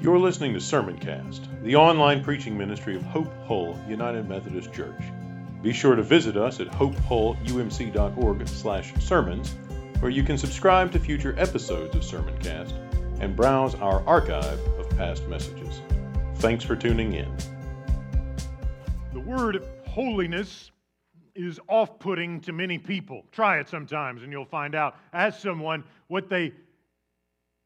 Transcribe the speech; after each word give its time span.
You're 0.00 0.18
listening 0.18 0.52
to 0.52 0.58
Sermoncast, 0.58 1.62
the 1.62 1.76
online 1.76 2.22
preaching 2.22 2.58
ministry 2.58 2.96
of 2.96 3.02
Hope 3.04 3.32
Hull 3.46 3.78
United 3.88 4.28
Methodist 4.28 4.70
Church. 4.72 5.00
Be 5.62 5.72
sure 5.72 5.94
to 5.94 6.02
visit 6.02 6.36
us 6.36 6.60
at 6.60 6.66
hopehullumc.org/sermons, 6.68 9.54
where 10.00 10.10
you 10.10 10.22
can 10.22 10.36
subscribe 10.36 10.92
to 10.92 10.98
future 10.98 11.34
episodes 11.38 11.94
of 11.94 12.02
Sermoncast 12.02 12.74
and 13.20 13.34
browse 13.34 13.74
our 13.76 14.06
archive 14.06 14.60
of 14.78 14.90
past 14.98 15.26
messages. 15.28 15.80
Thanks 16.36 16.64
for 16.64 16.76
tuning 16.76 17.14
in. 17.14 17.34
The 19.14 19.20
word 19.20 19.64
holiness 19.86 20.70
is 21.34 21.58
off 21.68 21.98
putting 21.98 22.42
to 22.42 22.52
many 22.52 22.76
people. 22.78 23.24
Try 23.32 23.58
it 23.58 23.70
sometimes 23.70 24.22
and 24.22 24.30
you'll 24.30 24.44
find 24.44 24.74
out. 24.74 24.96
Ask 25.14 25.40
someone 25.40 25.82
what 26.08 26.28
they 26.28 26.52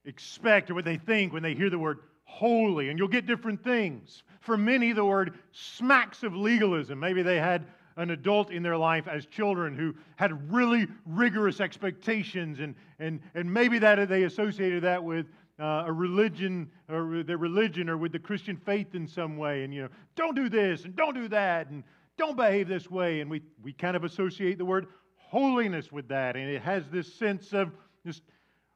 expect 0.05 0.71
or 0.71 0.75
what 0.75 0.85
they 0.85 0.99
think 0.99 1.33
when 1.33 1.43
they 1.43 1.55
hear 1.55 1.69
the 1.69 1.79
word 1.79 1.99
holy, 2.29 2.91
and 2.91 2.99
you'll 2.99 3.09
get 3.09 3.27
different 3.27 3.65
things. 3.65 4.23
For 4.41 4.57
many, 4.57 4.93
the 4.93 5.05
word 5.05 5.39
smacks 5.51 6.23
of 6.23 6.37
legalism. 6.37 7.01
Maybe 7.01 7.23
they 7.23 7.39
had 7.39 7.67
an 7.97 8.11
adult 8.11 8.53
in 8.53 8.63
their 8.63 8.77
life 8.77 9.09
as 9.09 9.27
children 9.27 9.75
who 9.75 9.95
had 10.17 10.53
really 10.53 10.87
rigorous 11.07 11.61
expectations, 11.61 12.61
and, 12.61 12.75
and, 13.01 13.21
and 13.35 13.53
maybe 13.53 13.79
that 13.81 14.09
they 14.09 14.23
associated 14.25 14.85
that 14.85 15.03
with 15.03 15.27
uh, 15.59 15.85
a 15.87 15.93
religion 15.93 16.71
or 16.89 17.25
their 17.25 17.39
religion 17.39 17.89
or 17.89 17.97
with 17.97 18.13
the 18.13 18.19
Christian 18.19 18.57
faith 18.57 18.95
in 18.95 19.09
some 19.09 19.37
way. 19.37 19.65
And, 19.65 19.75
you 19.75 19.83
know, 19.83 19.89
don't 20.15 20.37
do 20.37 20.49
this 20.49 20.85
and 20.85 20.95
don't 20.95 21.15
do 21.15 21.29
that 21.29 21.71
and 21.71 21.83
don't 22.17 22.37
behave 22.37 22.69
this 22.69 22.89
way. 22.91 23.21
And 23.21 23.31
we, 23.31 23.43
we 23.63 23.73
kind 23.73 23.97
of 23.97 24.05
associate 24.05 24.59
the 24.59 24.65
word 24.65 24.87
holiness 25.17 25.91
with 25.91 26.09
that. 26.09 26.37
And 26.37 26.49
it 26.49 26.63
has 26.63 26.85
this 26.93 27.13
sense 27.13 27.53
of 27.53 27.73
just 28.07 28.23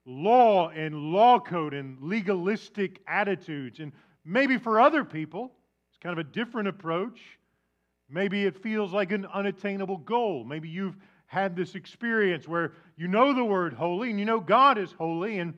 law 0.06 0.70
and 0.70 0.94
law 1.12 1.38
code 1.38 1.74
and 1.74 2.00
legalistic 2.00 3.00
attitudes. 3.06 3.78
And 3.78 3.92
maybe 4.24 4.58
for 4.58 4.80
other 4.80 5.04
people, 5.04 5.52
it's 5.90 5.98
kind 5.98 6.18
of 6.18 6.26
a 6.26 6.28
different 6.30 6.68
approach. 6.68 7.20
Maybe 8.08 8.44
it 8.44 8.62
feels 8.62 8.92
like 8.92 9.12
an 9.12 9.26
unattainable 9.26 9.98
goal. 9.98 10.44
Maybe 10.44 10.68
you've 10.68 10.96
had 11.26 11.56
this 11.56 11.74
experience 11.74 12.46
where 12.46 12.72
you 12.96 13.08
know 13.08 13.32
the 13.32 13.44
word 13.44 13.72
holy 13.72 14.10
and 14.10 14.18
you 14.18 14.26
know 14.26 14.40
God 14.40 14.76
is 14.76 14.92
holy 14.92 15.38
and 15.38 15.54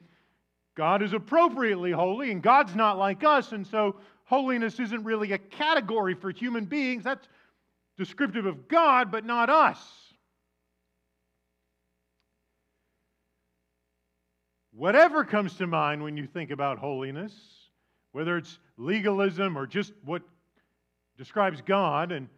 God 0.76 1.02
is 1.02 1.12
appropriately 1.12 1.90
holy 1.90 2.30
and 2.30 2.42
God's 2.42 2.76
not 2.76 2.98
like 2.98 3.24
us. 3.24 3.52
And 3.52 3.66
so 3.66 3.96
holiness 4.24 4.78
isn't 4.78 5.04
really 5.04 5.32
a 5.32 5.38
category 5.38 6.14
for 6.14 6.30
human 6.30 6.64
beings. 6.64 7.04
That's 7.04 7.26
descriptive 7.96 8.46
of 8.46 8.68
God, 8.68 9.10
but 9.10 9.24
not 9.24 9.50
us. 9.50 10.03
Whatever 14.76 15.24
comes 15.24 15.54
to 15.56 15.68
mind 15.68 16.02
when 16.02 16.16
you 16.16 16.26
think 16.26 16.50
about 16.50 16.78
holiness, 16.78 17.32
whether 18.10 18.36
it's 18.36 18.58
legalism 18.76 19.56
or 19.56 19.66
just 19.66 19.92
what 20.04 20.22
describes 21.16 21.60
God, 21.60 22.10
and, 22.10 22.28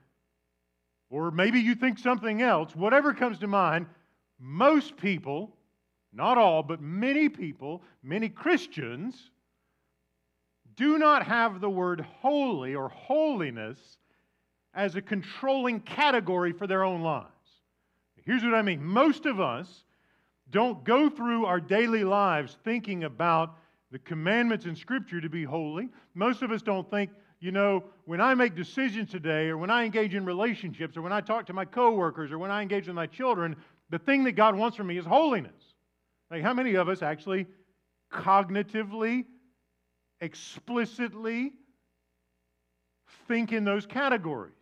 or 1.09 1.31
maybe 1.31 1.61
you 1.61 1.75
think 1.75 1.99
something 1.99 2.43
else, 2.43 2.77
whatever 2.77 3.15
comes 3.15 3.39
to 3.39 3.47
mind, 3.47 3.87
most 4.39 4.99
people, 4.99 5.57
not 6.13 6.37
all, 6.37 6.63
but 6.63 6.83
many 6.83 7.31
people, 7.31 7.83
many 8.03 8.29
Christians, 8.29 9.31
do 10.77 10.99
not 10.99 11.25
have 11.25 11.63
the 11.63 11.71
word 11.71 12.05
holy 12.21 12.75
or 12.75 12.91
holiness 12.91 13.79
as 14.75 14.95
a 14.95 15.01
controlling 15.01 15.81
category 15.81 16.53
for 16.53 16.67
their 16.67 16.85
own 16.85 17.01
lives. 17.01 17.31
Here's 18.27 18.45
what 18.45 18.53
I 18.53 18.61
mean 18.61 18.85
most 18.85 19.25
of 19.25 19.41
us 19.41 19.85
don't 20.51 20.85
go 20.85 21.11
through 21.11 21.47
our 21.47 21.61
daily 21.61 22.05
lives 22.05 22.57
thinking 22.65 23.05
about 23.05 23.57
the 23.91 23.99
commandments 23.99 24.67
in 24.67 24.77
Scripture 24.77 25.21
to 25.21 25.29
be 25.29 25.45
holy. 25.45 25.89
Most 26.15 26.43
of 26.43 26.51
us 26.51 26.63
don't 26.63 26.89
think, 26.91 27.11
you 27.41 27.53
know, 27.53 27.85
when 28.05 28.21
I 28.21 28.35
make 28.35 28.55
decisions 28.55 29.11
today, 29.11 29.49
or 29.49 29.59
when 29.59 29.71
I 29.71 29.85
engage 29.85 30.15
in 30.15 30.25
relationships, 30.25 30.97
or 30.97 31.03
when 31.03 31.13
I 31.13 31.21
talk 31.21 31.47
to 31.47 31.53
my 31.53 31.65
coworkers, 31.65 32.33
or 32.33 32.39
when 32.39 32.51
I 32.51 32.63
engage 32.63 32.87
with 32.87 32.97
my 32.97 33.07
children, 33.07 33.57
the 33.91 33.99
thing 33.99 34.25
that 34.25 34.33
God 34.33 34.57
wants 34.57 34.77
from 34.77 34.87
me 34.87 34.99
is 34.99 35.05
holiness. 35.05 35.75
Like, 36.31 36.43
how 36.43 36.55
many 36.55 36.75
of 36.75 36.89
us 36.89 37.03
actually 37.03 37.47
cognitively, 38.13 39.25
explicitly 40.21 41.53
think 43.29 43.53
in 43.53 43.65
those 43.65 43.87
categories? 43.87 44.53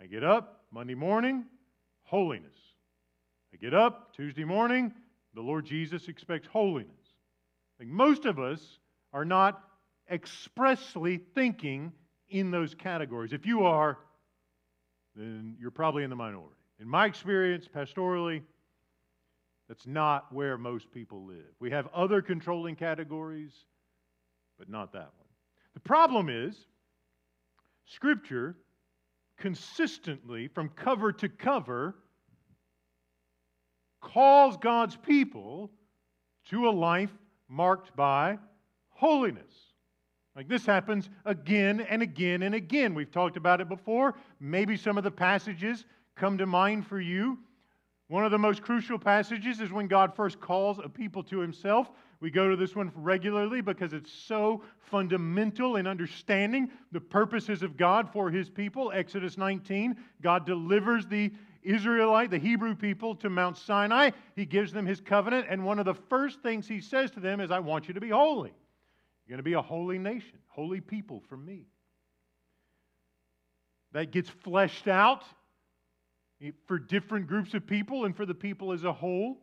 I 0.00 0.06
get 0.06 0.24
up 0.24 0.64
Monday 0.70 0.94
morning, 0.94 1.44
holiness. 2.04 2.59
Get 3.60 3.74
up 3.74 4.14
Tuesday 4.14 4.44
morning, 4.44 4.90
the 5.34 5.42
Lord 5.42 5.66
Jesus 5.66 6.08
expects 6.08 6.48
holiness. 6.48 6.90
Like 7.78 7.88
most 7.88 8.24
of 8.24 8.38
us 8.38 8.78
are 9.12 9.24
not 9.24 9.62
expressly 10.10 11.20
thinking 11.34 11.92
in 12.30 12.50
those 12.50 12.74
categories. 12.74 13.34
If 13.34 13.44
you 13.44 13.64
are, 13.64 13.98
then 15.14 15.56
you're 15.60 15.70
probably 15.70 16.04
in 16.04 16.10
the 16.10 16.16
minority. 16.16 16.56
In 16.78 16.88
my 16.88 17.04
experience, 17.04 17.68
pastorally, 17.68 18.42
that's 19.68 19.86
not 19.86 20.32
where 20.32 20.56
most 20.56 20.90
people 20.90 21.26
live. 21.26 21.52
We 21.58 21.70
have 21.70 21.86
other 21.94 22.22
controlling 22.22 22.76
categories, 22.76 23.52
but 24.58 24.70
not 24.70 24.92
that 24.94 25.10
one. 25.18 25.28
The 25.74 25.80
problem 25.80 26.30
is, 26.30 26.56
Scripture 27.84 28.56
consistently, 29.36 30.48
from 30.48 30.68
cover 30.70 31.12
to 31.12 31.28
cover, 31.28 31.96
calls 34.00 34.56
God's 34.56 34.96
people 34.96 35.70
to 36.50 36.68
a 36.68 36.70
life 36.70 37.10
marked 37.48 37.94
by 37.96 38.38
holiness. 38.90 39.52
Like 40.36 40.48
this 40.48 40.64
happens 40.64 41.10
again 41.24 41.80
and 41.80 42.02
again 42.02 42.42
and 42.42 42.54
again. 42.54 42.94
We've 42.94 43.10
talked 43.10 43.36
about 43.36 43.60
it 43.60 43.68
before. 43.68 44.14
Maybe 44.38 44.76
some 44.76 44.96
of 44.96 45.04
the 45.04 45.10
passages 45.10 45.84
come 46.16 46.38
to 46.38 46.46
mind 46.46 46.86
for 46.86 47.00
you. 47.00 47.38
One 48.08 48.24
of 48.24 48.30
the 48.30 48.38
most 48.38 48.62
crucial 48.62 48.98
passages 48.98 49.60
is 49.60 49.70
when 49.70 49.86
God 49.86 50.14
first 50.14 50.40
calls 50.40 50.80
a 50.82 50.88
people 50.88 51.22
to 51.24 51.38
himself. 51.38 51.90
We 52.20 52.30
go 52.30 52.50
to 52.50 52.56
this 52.56 52.76
one 52.76 52.92
regularly 52.94 53.60
because 53.60 53.92
it's 53.92 54.12
so 54.12 54.62
fundamental 54.78 55.76
in 55.76 55.86
understanding 55.86 56.70
the 56.92 57.00
purposes 57.00 57.62
of 57.62 57.76
God 57.76 58.10
for 58.12 58.30
his 58.30 58.50
people. 58.50 58.92
Exodus 58.92 59.38
19, 59.38 59.96
God 60.22 60.44
delivers 60.44 61.06
the 61.06 61.32
Israelite, 61.62 62.30
the 62.30 62.38
Hebrew 62.38 62.74
people, 62.74 63.14
to 63.16 63.30
Mount 63.30 63.56
Sinai. 63.56 64.10
He 64.34 64.46
gives 64.46 64.72
them 64.72 64.86
his 64.86 65.00
covenant, 65.00 65.46
and 65.50 65.64
one 65.64 65.78
of 65.78 65.84
the 65.84 65.94
first 65.94 66.40
things 66.42 66.66
he 66.66 66.80
says 66.80 67.10
to 67.12 67.20
them 67.20 67.40
is, 67.40 67.50
I 67.50 67.58
want 67.58 67.88
you 67.88 67.94
to 67.94 68.00
be 68.00 68.10
holy. 68.10 68.52
You're 69.26 69.36
going 69.36 69.38
to 69.38 69.42
be 69.42 69.54
a 69.54 69.62
holy 69.62 69.98
nation, 69.98 70.38
holy 70.48 70.80
people 70.80 71.22
for 71.28 71.36
me. 71.36 71.66
That 73.92 74.12
gets 74.12 74.30
fleshed 74.30 74.88
out 74.88 75.24
for 76.66 76.78
different 76.78 77.26
groups 77.26 77.54
of 77.54 77.66
people 77.66 78.04
and 78.04 78.16
for 78.16 78.24
the 78.24 78.34
people 78.34 78.72
as 78.72 78.84
a 78.84 78.92
whole. 78.92 79.38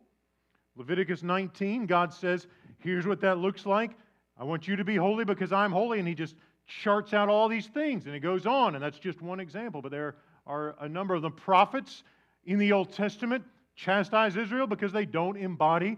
Leviticus 0.76 1.22
19, 1.22 1.86
God 1.86 2.12
says, 2.12 2.46
Here's 2.78 3.06
what 3.06 3.20
that 3.20 3.38
looks 3.38 3.66
like. 3.66 3.92
I 4.38 4.44
want 4.44 4.68
you 4.68 4.76
to 4.76 4.84
be 4.84 4.96
holy 4.96 5.24
because 5.24 5.52
I'm 5.52 5.72
holy. 5.72 5.98
And 5.98 6.06
He 6.06 6.14
just 6.14 6.36
charts 6.66 7.12
out 7.12 7.28
all 7.28 7.48
these 7.48 7.66
things. 7.66 8.06
And 8.06 8.14
it 8.14 8.20
goes 8.20 8.46
on. 8.46 8.74
And 8.74 8.82
that's 8.82 8.98
just 8.98 9.20
one 9.20 9.40
example. 9.40 9.82
But 9.82 9.90
there 9.90 10.14
are 10.48 10.74
a 10.80 10.88
number 10.88 11.14
of 11.14 11.22
the 11.22 11.30
prophets 11.30 12.02
in 12.44 12.58
the 12.58 12.72
Old 12.72 12.92
Testament 12.92 13.44
chastise 13.76 14.36
Israel 14.36 14.66
because 14.66 14.92
they 14.92 15.04
don't 15.04 15.36
embody 15.36 15.96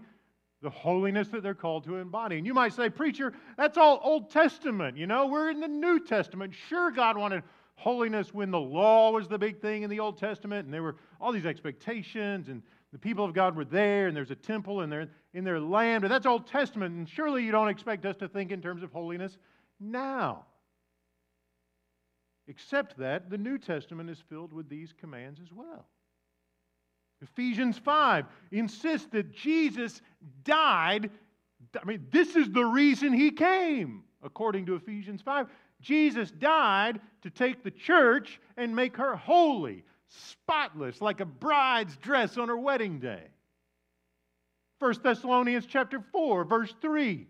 the 0.61 0.69
holiness 0.69 1.29
that 1.29 1.41
they're 1.41 1.55
called 1.55 1.83
to 1.85 1.95
embody. 1.95 2.37
And 2.37 2.45
you 2.45 2.53
might 2.53 2.73
say, 2.73 2.89
Preacher, 2.89 3.33
that's 3.57 3.77
all 3.77 3.99
Old 4.03 4.29
Testament. 4.29 4.95
You 4.95 5.07
know, 5.07 5.25
we're 5.25 5.49
in 5.49 5.59
the 5.59 5.67
New 5.67 5.99
Testament. 5.99 6.53
Sure, 6.69 6.91
God 6.91 7.17
wanted 7.17 7.41
holiness 7.75 8.31
when 8.31 8.51
the 8.51 8.59
law 8.59 9.11
was 9.11 9.27
the 9.27 9.39
big 9.39 9.59
thing 9.59 9.81
in 9.81 9.89
the 9.89 9.99
Old 9.99 10.19
Testament, 10.19 10.65
and 10.65 10.73
there 10.73 10.83
were 10.83 10.97
all 11.19 11.31
these 11.31 11.47
expectations, 11.47 12.49
and 12.49 12.61
the 12.91 12.99
people 12.99 13.25
of 13.25 13.33
God 13.33 13.55
were 13.55 13.65
there, 13.65 14.07
and 14.07 14.15
there's 14.15 14.29
a 14.29 14.35
temple, 14.35 14.81
and 14.81 14.91
they're 14.91 15.09
in 15.33 15.43
their 15.43 15.59
land. 15.59 16.03
But 16.03 16.09
that's 16.09 16.27
Old 16.27 16.45
Testament, 16.45 16.93
and 16.93 17.09
surely 17.09 17.43
you 17.43 17.51
don't 17.51 17.69
expect 17.69 18.05
us 18.05 18.17
to 18.17 18.27
think 18.27 18.51
in 18.51 18.61
terms 18.61 18.83
of 18.83 18.91
holiness 18.91 19.37
now. 19.79 20.45
Except 22.47 22.97
that 22.97 23.29
the 23.29 23.37
New 23.37 23.57
Testament 23.57 24.09
is 24.09 24.21
filled 24.29 24.51
with 24.51 24.67
these 24.67 24.93
commands 24.99 25.39
as 25.41 25.51
well. 25.53 25.85
Ephesians 27.21 27.77
5 27.77 28.25
insists 28.51 29.07
that 29.11 29.31
Jesus 29.31 30.01
died. 30.43 31.11
I 31.79 31.85
mean, 31.85 32.07
this 32.11 32.35
is 32.35 32.49
the 32.49 32.65
reason 32.65 33.13
he 33.13 33.31
came, 33.31 34.03
according 34.23 34.65
to 34.65 34.75
Ephesians 34.75 35.21
5. 35.21 35.47
Jesus 35.81 36.31
died 36.31 36.99
to 37.21 37.29
take 37.29 37.63
the 37.63 37.71
church 37.71 38.39
and 38.57 38.75
make 38.75 38.97
her 38.97 39.15
holy, 39.15 39.83
spotless, 40.07 41.01
like 41.01 41.19
a 41.19 41.25
bride's 41.25 41.95
dress 41.97 42.37
on 42.37 42.47
her 42.47 42.57
wedding 42.57 42.99
day. 42.99 43.27
1 44.79 44.95
Thessalonians 45.03 45.67
chapter 45.67 46.03
4, 46.11 46.43
verse 46.43 46.73
3. 46.81 47.27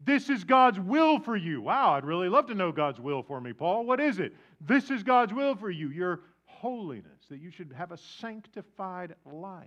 This 0.00 0.28
is 0.28 0.44
God's 0.44 0.78
will 0.78 1.18
for 1.18 1.36
you. 1.36 1.62
Wow, 1.62 1.92
I'd 1.94 2.04
really 2.04 2.28
love 2.28 2.46
to 2.46 2.54
know 2.54 2.72
God's 2.72 3.00
will 3.00 3.22
for 3.22 3.40
me, 3.40 3.52
Paul. 3.52 3.86
What 3.86 4.00
is 4.00 4.18
it? 4.18 4.34
This 4.60 4.90
is 4.90 5.02
God's 5.02 5.32
will 5.32 5.56
for 5.56 5.70
you, 5.70 5.88
your 5.88 6.20
holiness, 6.44 7.22
that 7.30 7.40
you 7.40 7.50
should 7.50 7.72
have 7.76 7.92
a 7.92 7.96
sanctified 7.96 9.14
life. 9.24 9.64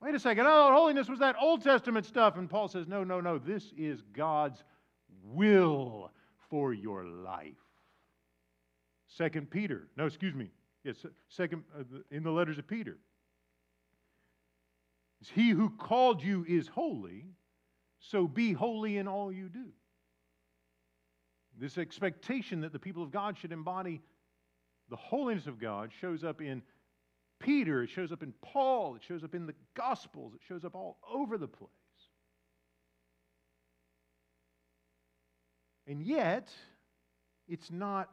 Wait 0.00 0.14
a 0.14 0.18
second. 0.18 0.46
Oh, 0.46 0.72
holiness 0.72 1.08
was 1.08 1.18
that 1.20 1.36
Old 1.40 1.62
Testament 1.62 2.06
stuff. 2.06 2.36
And 2.36 2.48
Paul 2.48 2.68
says, 2.68 2.86
no, 2.86 3.04
no, 3.04 3.20
no. 3.20 3.38
This 3.38 3.72
is 3.76 4.02
God's 4.12 4.62
will 5.22 6.10
for 6.50 6.72
your 6.72 7.04
life. 7.04 7.54
Second 9.08 9.50
Peter, 9.50 9.88
no, 9.96 10.04
excuse 10.06 10.34
me, 10.34 10.50
yes, 10.84 10.96
second 11.28 11.62
uh, 11.78 11.82
in 12.10 12.22
the 12.22 12.30
letters 12.30 12.58
of 12.58 12.66
Peter. 12.66 12.98
He 15.32 15.50
who 15.50 15.70
called 15.70 16.22
you 16.22 16.44
is 16.46 16.68
holy, 16.68 17.24
so 18.10 18.26
be 18.28 18.52
holy 18.52 18.98
in 18.98 19.08
all 19.08 19.32
you 19.32 19.48
do. 19.48 19.66
This 21.58 21.78
expectation 21.78 22.60
that 22.60 22.72
the 22.72 22.78
people 22.78 23.02
of 23.02 23.10
God 23.10 23.36
should 23.38 23.52
embody 23.52 24.00
the 24.88 24.96
holiness 24.96 25.46
of 25.46 25.58
God 25.58 25.90
shows 26.00 26.22
up 26.22 26.40
in 26.40 26.62
Peter, 27.40 27.82
it 27.82 27.90
shows 27.90 28.12
up 28.12 28.22
in 28.22 28.32
Paul, 28.42 28.94
it 28.94 29.02
shows 29.02 29.24
up 29.24 29.34
in 29.34 29.46
the 29.46 29.54
Gospels, 29.74 30.34
it 30.34 30.40
shows 30.46 30.64
up 30.64 30.74
all 30.74 30.98
over 31.12 31.36
the 31.36 31.48
place. 31.48 31.70
And 35.86 36.02
yet, 36.02 36.50
it's 37.48 37.70
not 37.70 38.10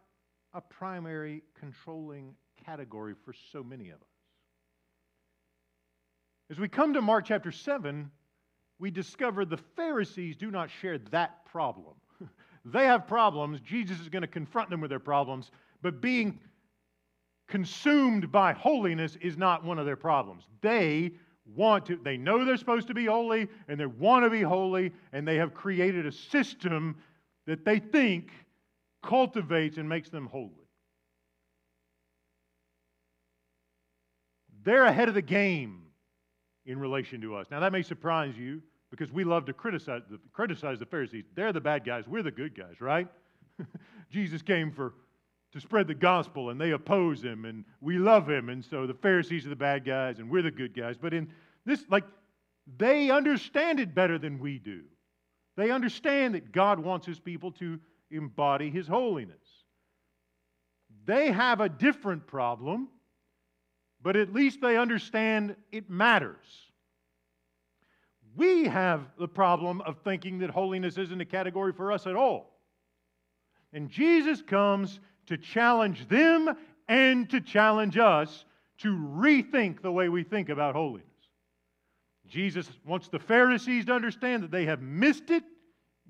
a 0.54 0.62
primary 0.62 1.44
controlling 1.60 2.36
category 2.66 3.16
for 3.26 3.34
so 3.52 3.64
many 3.64 3.90
of 3.90 3.96
us. 3.96 4.08
As 6.52 6.60
we 6.60 6.68
come 6.68 6.94
to 6.94 7.02
Mark 7.02 7.26
chapter 7.26 7.52
7, 7.52 8.12
we 8.84 8.92
discover 8.92 9.46
the 9.46 9.56
Pharisees 9.78 10.36
do 10.36 10.52
not 10.52 10.70
share 10.70 10.98
that 10.98 11.46
problem. 11.46 11.94
they 12.66 12.84
have 12.84 13.08
problems. 13.08 13.62
Jesus 13.62 13.98
is 14.02 14.10
going 14.10 14.24
to 14.24 14.28
confront 14.28 14.70
them 14.70 14.82
with 14.82 14.90
their 14.90 15.00
problems, 15.00 15.52
but 15.82 16.02
being 16.02 16.38
consumed 17.48 18.30
by 18.30 18.52
holiness 18.52 19.18
is 19.22 19.38
not 19.38 19.64
one 19.64 19.80
of 19.80 19.86
their 19.86 19.96
problems. 19.96 20.44
They 20.60 21.14
want 21.56 21.86
to, 21.86 21.96
they 21.96 22.18
know 22.18 22.44
they're 22.44 22.58
supposed 22.58 22.88
to 22.90 22.94
be 22.94 23.06
holy 23.06 23.48
and 23.70 23.80
they 23.80 23.86
want 23.86 24.26
to 24.26 24.30
be 24.30 24.42
holy, 24.42 24.92
and 25.14 25.26
they 25.26 25.38
have 25.38 25.54
created 25.54 26.06
a 26.06 26.12
system 26.12 26.98
that 27.48 27.64
they 27.64 27.80
think 27.80 28.32
cultivates 29.02 29.78
and 29.78 29.88
makes 29.88 30.10
them 30.10 30.26
holy. 30.26 30.68
They're 34.66 34.84
ahead 34.84 35.08
of 35.08 35.16
the 35.16 35.22
game 35.22 35.84
in 36.66 36.82
relation 36.82 37.22
to 37.22 37.38
us. 37.38 37.48
Now, 37.50 37.62
that 37.62 37.72
may 37.72 37.82
surprise 37.82 38.36
you 38.38 38.62
because 38.94 39.12
we 39.12 39.24
love 39.24 39.44
to 39.44 39.54
criticize 39.54 40.04
the, 40.08 40.20
criticize 40.34 40.78
the 40.78 40.86
Pharisees. 40.86 41.24
They're 41.34 41.52
the 41.52 41.60
bad 41.60 41.84
guys, 41.84 42.08
we're 42.08 42.22
the 42.22 42.30
good 42.30 42.56
guys, 42.56 42.80
right? 42.80 43.08
Jesus 44.12 44.44
came 44.44 44.72
for 44.72 44.94
to 45.52 45.60
spread 45.60 45.88
the 45.88 45.96
gospel 45.96 46.52
and 46.52 46.62
they 46.62 46.72
oppose 46.72 47.24
him 47.24 47.46
and 47.46 47.66
we 47.82 47.98
love 47.98 48.30
him 48.30 48.50
and 48.50 48.64
so 48.64 48.86
the 48.86 48.94
Pharisees 48.94 49.48
are 49.48 49.50
the 49.50 49.56
bad 49.56 49.84
guys 49.84 50.20
and 50.20 50.30
we're 50.30 50.44
the 50.44 50.52
good 50.52 50.76
guys. 50.76 50.96
But 50.96 51.12
in 51.16 51.28
this 51.66 51.84
like 51.90 52.04
they 52.78 53.10
understand 53.10 53.80
it 53.80 53.96
better 53.96 54.20
than 54.20 54.38
we 54.38 54.60
do. 54.60 54.84
They 55.58 55.72
understand 55.72 56.36
that 56.36 56.52
God 56.52 56.78
wants 56.78 57.08
his 57.08 57.20
people 57.20 57.52
to 57.54 57.80
embody 58.12 58.70
his 58.70 58.88
holiness. 58.88 59.66
They 61.06 61.32
have 61.32 61.62
a 61.62 61.70
different 61.70 62.28
problem, 62.28 62.90
but 64.04 64.16
at 64.16 64.32
least 64.34 64.62
they 64.62 64.78
understand 64.78 65.56
it 65.72 65.90
matters. 65.90 66.46
We 68.36 68.66
have 68.66 69.02
the 69.20 69.28
problem 69.28 69.82
of 69.82 69.98
thinking 70.04 70.40
that 70.40 70.50
holiness 70.50 70.98
isn't 70.98 71.22
a 71.22 71.26
category 71.26 71.74
for 71.74 71.92
us 71.92 72.08
at 72.08 72.16
all. 72.16 72.58
And 73.74 73.90
Jesus 73.90 74.42
comes 74.42 75.00
to 75.28 75.38
challenge 75.38 76.08
them 76.08 76.56
and 76.88 77.30
to 77.30 77.42
challenge 77.42 77.98
us 77.98 78.46
to 78.80 78.90
rethink 78.90 79.82
the 79.82 79.92
way 79.92 80.10
we 80.10 80.24
think 80.24 80.50
about 80.50 80.76
holiness. 80.76 81.08
Jesus 82.28 82.68
wants 82.86 83.08
the 83.08 83.20
Pharisees 83.20 83.86
to 83.86 83.94
understand 83.94 84.44
that 84.44 84.52
they 84.52 84.66
have 84.66 84.82
missed 84.82 85.30
it 85.30 85.44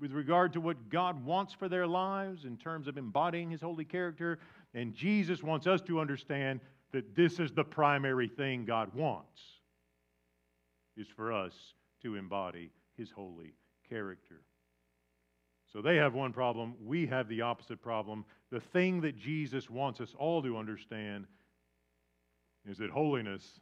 with 0.00 0.12
regard 0.12 0.52
to 0.54 0.60
what 0.60 0.88
God 0.88 1.24
wants 1.24 1.52
for 1.52 1.68
their 1.68 1.86
lives 1.86 2.44
in 2.44 2.56
terms 2.56 2.88
of 2.88 2.96
embodying 2.96 3.50
His 3.50 3.60
holy 3.60 3.84
character. 3.84 4.38
And 4.72 4.94
Jesus 4.94 5.42
wants 5.42 5.66
us 5.66 5.80
to 5.82 6.00
understand 6.00 6.60
that 6.92 7.14
this 7.14 7.38
is 7.38 7.52
the 7.52 7.64
primary 7.64 8.28
thing 8.28 8.64
God 8.64 8.92
wants, 8.94 9.40
is 10.96 11.06
for 11.14 11.32
us 11.32 11.52
to 12.04 12.14
embody 12.14 12.70
His 12.96 13.10
holy 13.10 13.54
character. 13.88 14.42
So 15.72 15.82
they 15.82 15.96
have 15.96 16.14
one 16.14 16.32
problem. 16.32 16.74
We 16.80 17.06
have 17.06 17.28
the 17.28 17.40
opposite 17.40 17.82
problem. 17.82 18.24
The 18.52 18.60
thing 18.60 19.00
that 19.00 19.18
Jesus 19.18 19.68
wants 19.68 20.00
us 20.00 20.14
all 20.16 20.40
to 20.42 20.56
understand 20.56 21.26
is 22.68 22.78
that 22.78 22.90
holiness 22.90 23.60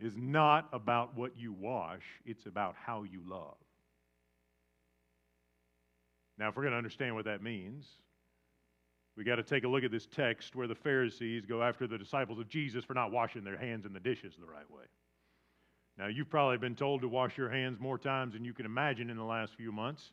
is 0.00 0.14
not 0.16 0.68
about 0.72 1.16
what 1.16 1.36
you 1.36 1.52
wash, 1.52 2.02
it's 2.24 2.46
about 2.46 2.74
how 2.76 3.04
you 3.04 3.20
love. 3.24 3.56
Now, 6.38 6.48
if 6.48 6.56
we're 6.56 6.62
going 6.62 6.72
to 6.72 6.78
understand 6.78 7.14
what 7.14 7.24
that 7.24 7.42
means, 7.42 7.86
we 9.16 9.24
got 9.24 9.36
to 9.36 9.42
take 9.42 9.64
a 9.64 9.68
look 9.68 9.82
at 9.82 9.90
this 9.90 10.06
text 10.06 10.54
where 10.54 10.68
the 10.68 10.74
Pharisees 10.76 11.44
go 11.44 11.62
after 11.62 11.88
the 11.88 11.98
disciples 11.98 12.38
of 12.38 12.48
Jesus 12.48 12.84
for 12.84 12.94
not 12.94 13.10
washing 13.10 13.42
their 13.42 13.56
hands 13.56 13.84
in 13.84 13.92
the 13.92 14.00
dishes 14.00 14.34
the 14.38 14.46
right 14.46 14.70
way. 14.70 14.84
Now, 15.98 16.06
you've 16.06 16.30
probably 16.30 16.58
been 16.58 16.76
told 16.76 17.00
to 17.00 17.08
wash 17.08 17.36
your 17.36 17.50
hands 17.50 17.80
more 17.80 17.98
times 17.98 18.34
than 18.34 18.44
you 18.44 18.52
can 18.52 18.66
imagine 18.66 19.10
in 19.10 19.16
the 19.16 19.24
last 19.24 19.54
few 19.56 19.72
months. 19.72 20.12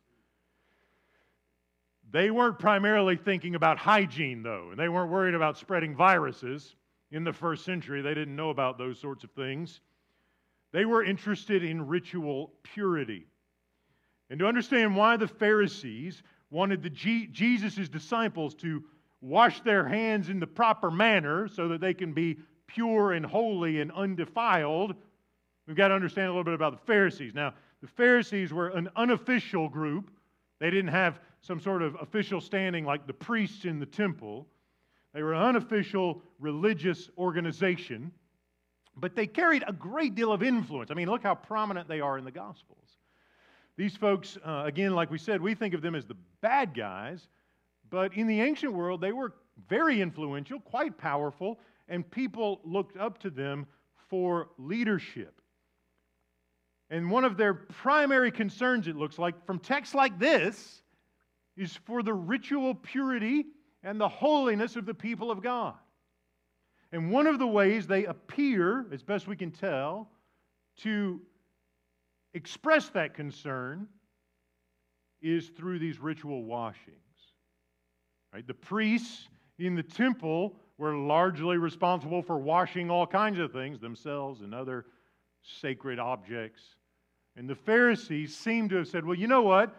They 2.10 2.30
weren't 2.30 2.58
primarily 2.58 3.16
thinking 3.16 3.54
about 3.54 3.78
hygiene, 3.78 4.42
though, 4.42 4.70
and 4.70 4.78
they 4.78 4.88
weren't 4.88 5.10
worried 5.10 5.34
about 5.34 5.58
spreading 5.58 5.94
viruses 5.94 6.74
in 7.12 7.22
the 7.22 7.32
first 7.32 7.64
century. 7.64 8.02
They 8.02 8.14
didn't 8.14 8.34
know 8.34 8.50
about 8.50 8.78
those 8.78 8.98
sorts 8.98 9.22
of 9.22 9.30
things. 9.30 9.80
They 10.72 10.84
were 10.84 11.04
interested 11.04 11.62
in 11.62 11.86
ritual 11.86 12.52
purity. 12.64 13.26
And 14.28 14.40
to 14.40 14.46
understand 14.46 14.96
why 14.96 15.16
the 15.16 15.28
Pharisees 15.28 16.22
wanted 16.50 16.92
G- 16.94 17.28
Jesus' 17.28 17.88
disciples 17.88 18.54
to 18.56 18.82
wash 19.20 19.60
their 19.60 19.86
hands 19.86 20.28
in 20.28 20.40
the 20.40 20.46
proper 20.48 20.90
manner 20.90 21.46
so 21.48 21.68
that 21.68 21.80
they 21.80 21.94
can 21.94 22.12
be 22.12 22.38
pure 22.66 23.12
and 23.12 23.24
holy 23.24 23.80
and 23.80 23.92
undefiled, 23.92 24.94
we've 25.66 25.76
got 25.76 25.88
to 25.88 25.94
understand 25.94 26.26
a 26.26 26.30
little 26.30 26.44
bit 26.44 26.54
about 26.54 26.72
the 26.72 26.86
Pharisees. 26.86 27.34
Now, 27.34 27.54
the 27.80 27.88
Pharisees 27.88 28.52
were 28.52 28.68
an 28.68 28.88
unofficial 28.96 29.68
group. 29.68 30.10
They 30.58 30.70
didn't 30.70 30.92
have 30.92 31.20
some 31.40 31.60
sort 31.60 31.82
of 31.82 31.96
official 32.00 32.40
standing 32.40 32.84
like 32.84 33.06
the 33.06 33.12
priests 33.12 33.64
in 33.64 33.78
the 33.78 33.86
temple. 33.86 34.46
They 35.12 35.22
were 35.22 35.34
an 35.34 35.42
unofficial 35.42 36.22
religious 36.40 37.10
organization, 37.16 38.12
but 38.96 39.14
they 39.14 39.26
carried 39.26 39.64
a 39.66 39.72
great 39.72 40.14
deal 40.14 40.32
of 40.32 40.42
influence. 40.42 40.90
I 40.90 40.94
mean, 40.94 41.08
look 41.08 41.22
how 41.22 41.34
prominent 41.34 41.88
they 41.88 42.00
are 42.00 42.18
in 42.18 42.24
the 42.24 42.30
Gospels. 42.30 42.98
These 43.76 43.96
folks, 43.96 44.38
uh, 44.44 44.62
again, 44.64 44.94
like 44.94 45.10
we 45.10 45.18
said, 45.18 45.40
we 45.40 45.54
think 45.54 45.74
of 45.74 45.82
them 45.82 45.94
as 45.94 46.06
the 46.06 46.16
bad 46.40 46.74
guys, 46.74 47.28
but 47.90 48.14
in 48.14 48.26
the 48.26 48.40
ancient 48.40 48.72
world, 48.72 49.00
they 49.00 49.12
were 49.12 49.34
very 49.68 50.00
influential, 50.00 50.60
quite 50.60 50.96
powerful, 50.96 51.58
and 51.88 52.10
people 52.10 52.60
looked 52.64 52.96
up 52.96 53.18
to 53.18 53.30
them 53.30 53.66
for 54.08 54.48
leadership. 54.58 55.35
And 56.90 57.10
one 57.10 57.24
of 57.24 57.36
their 57.36 57.54
primary 57.54 58.30
concerns, 58.30 58.86
it 58.86 58.96
looks 58.96 59.18
like, 59.18 59.44
from 59.44 59.58
texts 59.58 59.94
like 59.94 60.18
this, 60.18 60.82
is 61.56 61.76
for 61.84 62.02
the 62.02 62.14
ritual 62.14 62.74
purity 62.74 63.46
and 63.82 64.00
the 64.00 64.08
holiness 64.08 64.76
of 64.76 64.86
the 64.86 64.94
people 64.94 65.30
of 65.30 65.42
God. 65.42 65.74
And 66.92 67.10
one 67.10 67.26
of 67.26 67.38
the 67.38 67.46
ways 67.46 67.86
they 67.86 68.04
appear, 68.04 68.86
as 68.92 69.02
best 69.02 69.26
we 69.26 69.36
can 69.36 69.50
tell, 69.50 70.08
to 70.78 71.20
express 72.34 72.88
that 72.90 73.14
concern 73.14 73.88
is 75.20 75.48
through 75.48 75.78
these 75.78 75.98
ritual 75.98 76.44
washings. 76.44 76.96
Right? 78.32 78.46
The 78.46 78.54
priests 78.54 79.28
in 79.58 79.74
the 79.74 79.82
temple 79.82 80.56
were 80.78 80.94
largely 80.94 81.56
responsible 81.56 82.22
for 82.22 82.38
washing 82.38 82.90
all 82.90 83.06
kinds 83.06 83.38
of 83.38 83.50
things, 83.52 83.80
themselves 83.80 84.42
and 84.42 84.54
other 84.54 84.86
sacred 85.60 85.98
objects. 85.98 86.62
And 87.36 87.48
the 87.48 87.54
Pharisees 87.54 88.36
seem 88.36 88.68
to 88.70 88.76
have 88.76 88.88
said, 88.88 89.04
well, 89.04 89.16
you 89.16 89.26
know 89.26 89.42
what? 89.42 89.74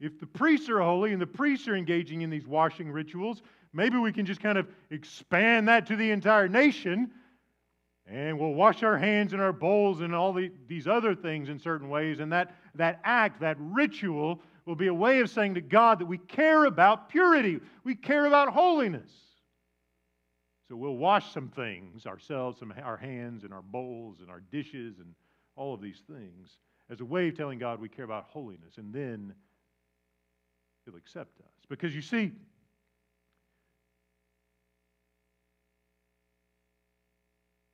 If 0.00 0.18
the 0.18 0.26
priests 0.26 0.68
are 0.68 0.80
holy 0.80 1.12
and 1.12 1.20
the 1.20 1.26
priests 1.26 1.68
are 1.68 1.76
engaging 1.76 2.22
in 2.22 2.30
these 2.30 2.46
washing 2.46 2.90
rituals, 2.90 3.42
maybe 3.72 3.98
we 3.98 4.12
can 4.12 4.26
just 4.26 4.40
kind 4.40 4.58
of 4.58 4.66
expand 4.90 5.68
that 5.68 5.86
to 5.86 5.96
the 5.96 6.10
entire 6.10 6.48
nation 6.48 7.10
and 8.06 8.38
we'll 8.38 8.54
wash 8.54 8.82
our 8.82 8.98
hands 8.98 9.32
in 9.34 9.40
our 9.40 9.52
bowls 9.52 10.00
and 10.00 10.14
all 10.14 10.32
the, 10.32 10.50
these 10.66 10.88
other 10.88 11.14
things 11.14 11.48
in 11.48 11.60
certain 11.60 11.88
ways. 11.88 12.18
And 12.18 12.32
that, 12.32 12.56
that 12.74 12.98
act, 13.04 13.40
that 13.40 13.56
ritual, 13.60 14.40
will 14.66 14.74
be 14.74 14.88
a 14.88 14.94
way 14.94 15.20
of 15.20 15.30
saying 15.30 15.54
to 15.54 15.60
God 15.60 16.00
that 16.00 16.06
we 16.06 16.18
care 16.18 16.64
about 16.64 17.08
purity, 17.08 17.60
we 17.84 17.94
care 17.94 18.26
about 18.26 18.48
holiness. 18.52 19.10
So 20.70 20.76
we'll 20.76 20.96
wash 20.96 21.32
some 21.34 21.48
things 21.48 22.06
ourselves, 22.06 22.60
some, 22.60 22.72
our 22.80 22.96
hands 22.96 23.42
and 23.42 23.52
our 23.52 23.60
bowls 23.60 24.20
and 24.20 24.30
our 24.30 24.38
dishes 24.52 25.00
and 25.00 25.16
all 25.56 25.74
of 25.74 25.82
these 25.82 26.00
things 26.08 26.58
as 26.88 27.00
a 27.00 27.04
way 27.04 27.26
of 27.26 27.36
telling 27.36 27.58
God 27.58 27.80
we 27.80 27.88
care 27.88 28.04
about 28.04 28.26
holiness. 28.28 28.78
And 28.78 28.94
then 28.94 29.34
He'll 30.84 30.94
accept 30.94 31.40
us. 31.40 31.52
Because 31.68 31.92
you 31.92 32.02
see, 32.02 32.30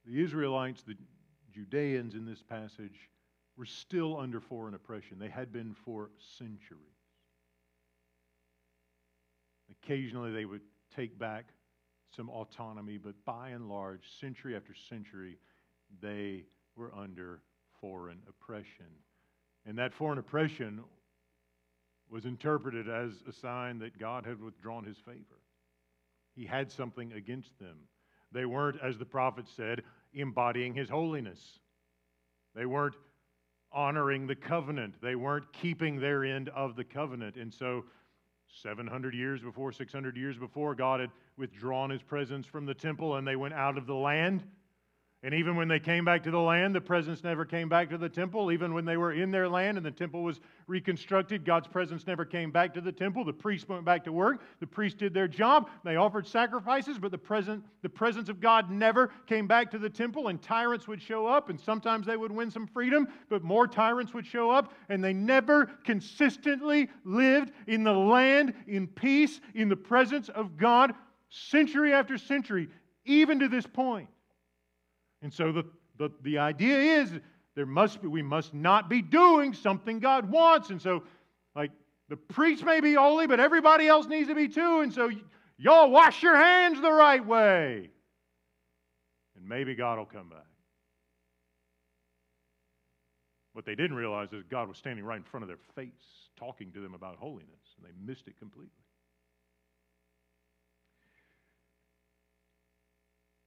The 0.07 0.23
Israelites, 0.23 0.83
the 0.83 0.97
Judeans 1.53 2.15
in 2.15 2.25
this 2.25 2.43
passage, 2.43 3.11
were 3.59 3.67
still 3.67 4.19
under 4.19 4.41
foreign 4.41 4.73
oppression. 4.73 5.19
They 5.19 5.29
had 5.29 5.53
been 5.53 5.75
for 5.85 6.11
centuries. 6.39 6.81
Occasionally 9.83 10.33
they 10.33 10.47
would 10.47 10.63
take 10.95 11.19
back 11.19 11.53
some 12.15 12.31
autonomy, 12.31 12.99
but 12.99 13.15
by 13.25 13.51
and 13.51 13.69
large, 13.69 14.03
century 14.21 14.57
after 14.57 14.75
century, 14.89 15.39
they 16.01 16.45
were 16.77 16.93
under 16.95 17.43
foreign 17.81 18.19
oppression. 18.29 18.87
And 19.67 19.79
that 19.79 19.93
foreign 19.93 20.19
oppression 20.19 20.81
was 22.11 22.25
interpreted 22.25 22.89
as 22.89 23.11
a 23.29 23.33
sign 23.33 23.79
that 23.81 23.99
God 23.99 24.25
had 24.25 24.41
withdrawn 24.41 24.85
his 24.85 24.99
favor. 24.99 25.41
He 26.35 26.45
had 26.45 26.71
something 26.71 27.13
against 27.13 27.59
them. 27.59 27.77
They 28.33 28.45
weren't, 28.45 28.79
as 28.83 28.99
the 28.99 29.05
prophet 29.05 29.47
said, 29.57 29.83
embodying 30.13 30.75
his 30.75 30.89
holiness. 30.89 31.41
They 32.55 32.67
weren't 32.67 32.95
honoring 33.73 34.27
the 34.27 34.35
covenant. 34.35 34.95
They 35.03 35.15
weren't 35.15 35.53
keeping 35.53 35.99
their 35.99 36.25
end 36.25 36.49
of 36.51 36.77
the 36.77 36.85
covenant. 36.85 37.37
And 37.37 37.53
so, 37.53 37.85
700 38.63 39.15
years 39.15 39.41
before, 39.41 39.73
600 39.73 40.17
years 40.17 40.37
before, 40.37 40.75
God 40.75 41.01
had 41.01 41.11
withdrawn 41.37 41.91
his 41.91 42.03
presence 42.03 42.47
from 42.47 42.67
the 42.67 42.75
temple 42.75 43.17
and 43.17 43.27
they 43.27 43.37
went 43.37 43.55
out 43.55 43.77
of 43.77 43.87
the 43.87 43.95
land. 43.95 44.43
And 45.27 45.35
even 45.35 45.57
when 45.57 45.67
they 45.67 45.81
came 45.81 46.05
back 46.05 46.23
to 46.23 46.31
the 46.31 46.39
land, 46.39 46.73
the 46.73 46.81
presence 46.81 47.25
never 47.25 47.45
came 47.45 47.69
back 47.69 47.91
to 47.91 47.99
the 47.99 48.09
temple. 48.09 48.53
Even 48.53 48.73
when 48.73 48.85
they 48.85 48.97
were 48.97 49.13
in 49.13 49.33
their 49.33 49.49
land 49.49 49.77
and 49.77 49.85
the 49.85 49.91
temple 49.91 50.23
was 50.23 50.39
reconstructed, 50.69 51.45
God's 51.45 51.67
presence 51.67 52.07
never 52.07 52.25
came 52.25 52.53
back 52.53 52.73
to 52.75 52.81
the 52.81 52.93
temple. 52.93 53.25
The 53.25 53.33
priests 53.33 53.69
went 53.69 53.85
back 53.85 54.05
to 54.05 54.13
work. 54.13 54.41
The 54.61 54.69
priests 54.69 54.97
did 54.97 55.13
their 55.13 55.27
job. 55.27 55.69
They 55.83 55.97
offered 55.97 56.29
sacrifices, 56.29 56.97
but 56.97 57.11
the, 57.11 57.19
present, 57.19 57.65
the 57.83 57.89
presence 57.89 58.29
of 58.29 58.41
God 58.41 58.71
never 58.71 59.11
came 59.27 59.49
back 59.49 59.69
to 59.73 59.79
the 59.79 59.91
temple. 59.91 60.29
And 60.29 60.41
tyrants 60.41 60.87
would 60.87 61.03
show 61.03 61.27
up, 61.27 61.51
and 61.51 61.59
sometimes 61.59 62.07
they 62.07 62.17
would 62.17 62.31
win 62.31 62.49
some 62.49 62.69
freedom, 62.69 63.09
but 63.29 63.43
more 63.43 63.67
tyrants 63.67 64.15
would 64.15 64.27
show 64.29 64.53
up, 64.53 64.75
and 64.91 65.03
they 65.03 65.13
never 65.13 65.67
consistently 65.83 66.89
lived 67.03 67.51
in 67.67 67.83
the 67.83 67.93
land 67.93 68.55
in 68.69 68.87
peace, 68.87 69.41
in 69.57 69.69
the 69.69 69.75
presence 69.75 70.29
of 70.29 70.57
God, 70.57 70.95
century 71.31 71.93
after 71.93 72.17
century, 72.17 72.69
even 73.05 73.41
to 73.41 73.49
this 73.49 73.67
point. 73.67 74.09
And 75.23 75.33
so 75.33 75.53
the, 75.53 75.65
the, 75.99 76.11
the 76.23 76.39
idea 76.39 76.79
is 77.01 77.11
there 77.55 77.67
must 77.67 78.03
be, 78.03 78.09
we 78.09 78.23
must 78.23 78.55
not 78.55 78.89
be 78.89 79.03
doing 79.03 79.55
something 79.55 79.99
God 79.99 80.31
wants. 80.31 80.71
And 80.71 80.81
so, 80.81 81.03
like, 81.55 81.71
the 82.09 82.17
priest 82.17 82.65
may 82.65 82.81
be 82.81 82.95
holy, 82.95 83.27
but 83.27 83.41
everybody 83.41 83.89
else 83.89 84.07
needs 84.07 84.29
to 84.29 84.35
be 84.35 84.49
too. 84.49 84.81
And 84.81 84.93
so, 84.93 85.09
y- 85.09 85.17
y'all 85.57 85.91
wash 85.91 86.23
your 86.23 86.37
hands 86.37 86.81
the 86.81 86.93
right 86.93 87.25
way. 87.25 87.91
And 89.37 89.49
maybe 89.49 89.75
God 89.75 89.99
will 89.99 90.07
come 90.07 90.29
back. 90.29 90.45
What 93.55 93.65
they 93.65 93.75
didn't 93.75 93.97
realize 93.97 94.35
is 94.35 94.45
God 94.51 94.69
was 94.69 94.77
standing 94.77 95.03
right 95.03 95.17
in 95.17 95.25
front 95.25 95.43
of 95.43 95.49
their 95.49 95.59
face, 95.75 95.91
talking 96.39 96.71
to 96.73 96.81
them 96.81 96.93
about 96.93 97.17
holiness, 97.17 97.49
and 97.79 97.87
they 97.87 98.07
missed 98.07 98.29
it 98.29 98.39
completely. 98.39 98.71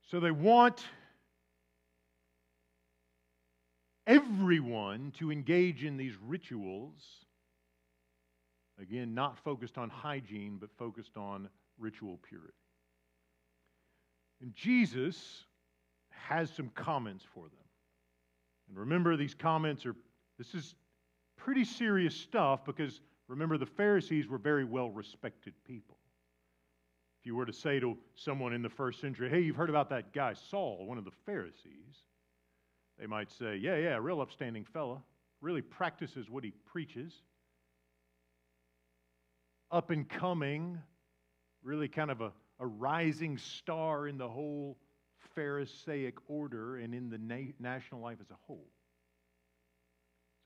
So 0.10 0.20
they 0.20 0.32
want 0.32 0.84
everyone 4.10 5.13
to 5.20 5.32
engage 5.32 5.84
in 5.84 5.96
these 5.96 6.13
rituals. 6.25 7.00
Again, 8.82 9.13
not 9.13 9.38
focused 9.38 9.78
on 9.78 9.89
hygiene, 9.89 10.58
but 10.60 10.70
focused 10.78 11.16
on 11.16 11.48
ritual 11.78 12.20
purity. 12.28 12.54
And 14.42 14.54
Jesus 14.56 15.46
has 16.10 16.50
some 16.50 16.70
comments 16.70 17.24
for 17.34 17.44
them. 17.44 17.68
And 18.68 18.78
remember, 18.78 19.16
these 19.16 19.36
comments 19.36 19.86
are, 19.86 19.96
this 20.38 20.56
is 20.56 20.74
pretty 21.38 21.63
serious 21.63 22.16
stuff 22.16 22.66
because 22.66 23.01
remember, 23.28 23.58
the 23.58 23.66
Pharisees 23.66 24.28
were 24.28 24.38
very 24.38 24.66
well 24.66 24.89
respected 24.89 25.54
people. 25.68 25.98
If 27.22 27.28
you 27.28 27.36
were 27.36 27.46
to 27.46 27.54
say 27.54 27.80
to 27.80 27.98
someone 28.16 28.54
in 28.54 28.62
the 28.62 28.70
first 28.70 29.01
century, 29.01 29.30
hey, 29.30 29.42
you've 29.42 29.58
heard 29.58 29.70
about 29.70 29.89
that 29.89 30.13
guy 30.13 30.34
Saul, 30.34 30.86
one 30.86 30.98
of 30.98 31.06
the 31.06 31.12
Pharisees, 31.25 32.06
they 33.00 33.08
might 33.08 33.32
say, 33.32 33.56
Yeah, 33.56 33.77
yeah, 33.77 33.98
real 34.00 34.22
upstanding 34.22 34.65
fella. 34.65 35.01
Really 35.41 35.62
practices 35.62 36.29
what 36.29 36.44
he 36.44 36.51
preaches. 36.65 37.13
Up 39.72 39.89
and 39.89 40.08
coming, 40.10 40.79
really 41.63 41.88
kind 41.88 42.12
of 42.12 42.22
a, 42.22 42.32
a 42.60 42.68
rising 42.68 43.38
star 43.38 44.08
in 44.08 44.18
the 44.18 44.27
whole 44.27 44.77
Pharisaic 45.36 46.15
order 46.27 46.77
and 46.77 46.94
in 46.94 47.10
the 47.10 47.18
na- 47.18 47.53
national 47.60 48.01
life 48.01 48.18
as 48.20 48.29
a 48.32 48.38
whole. 48.48 48.68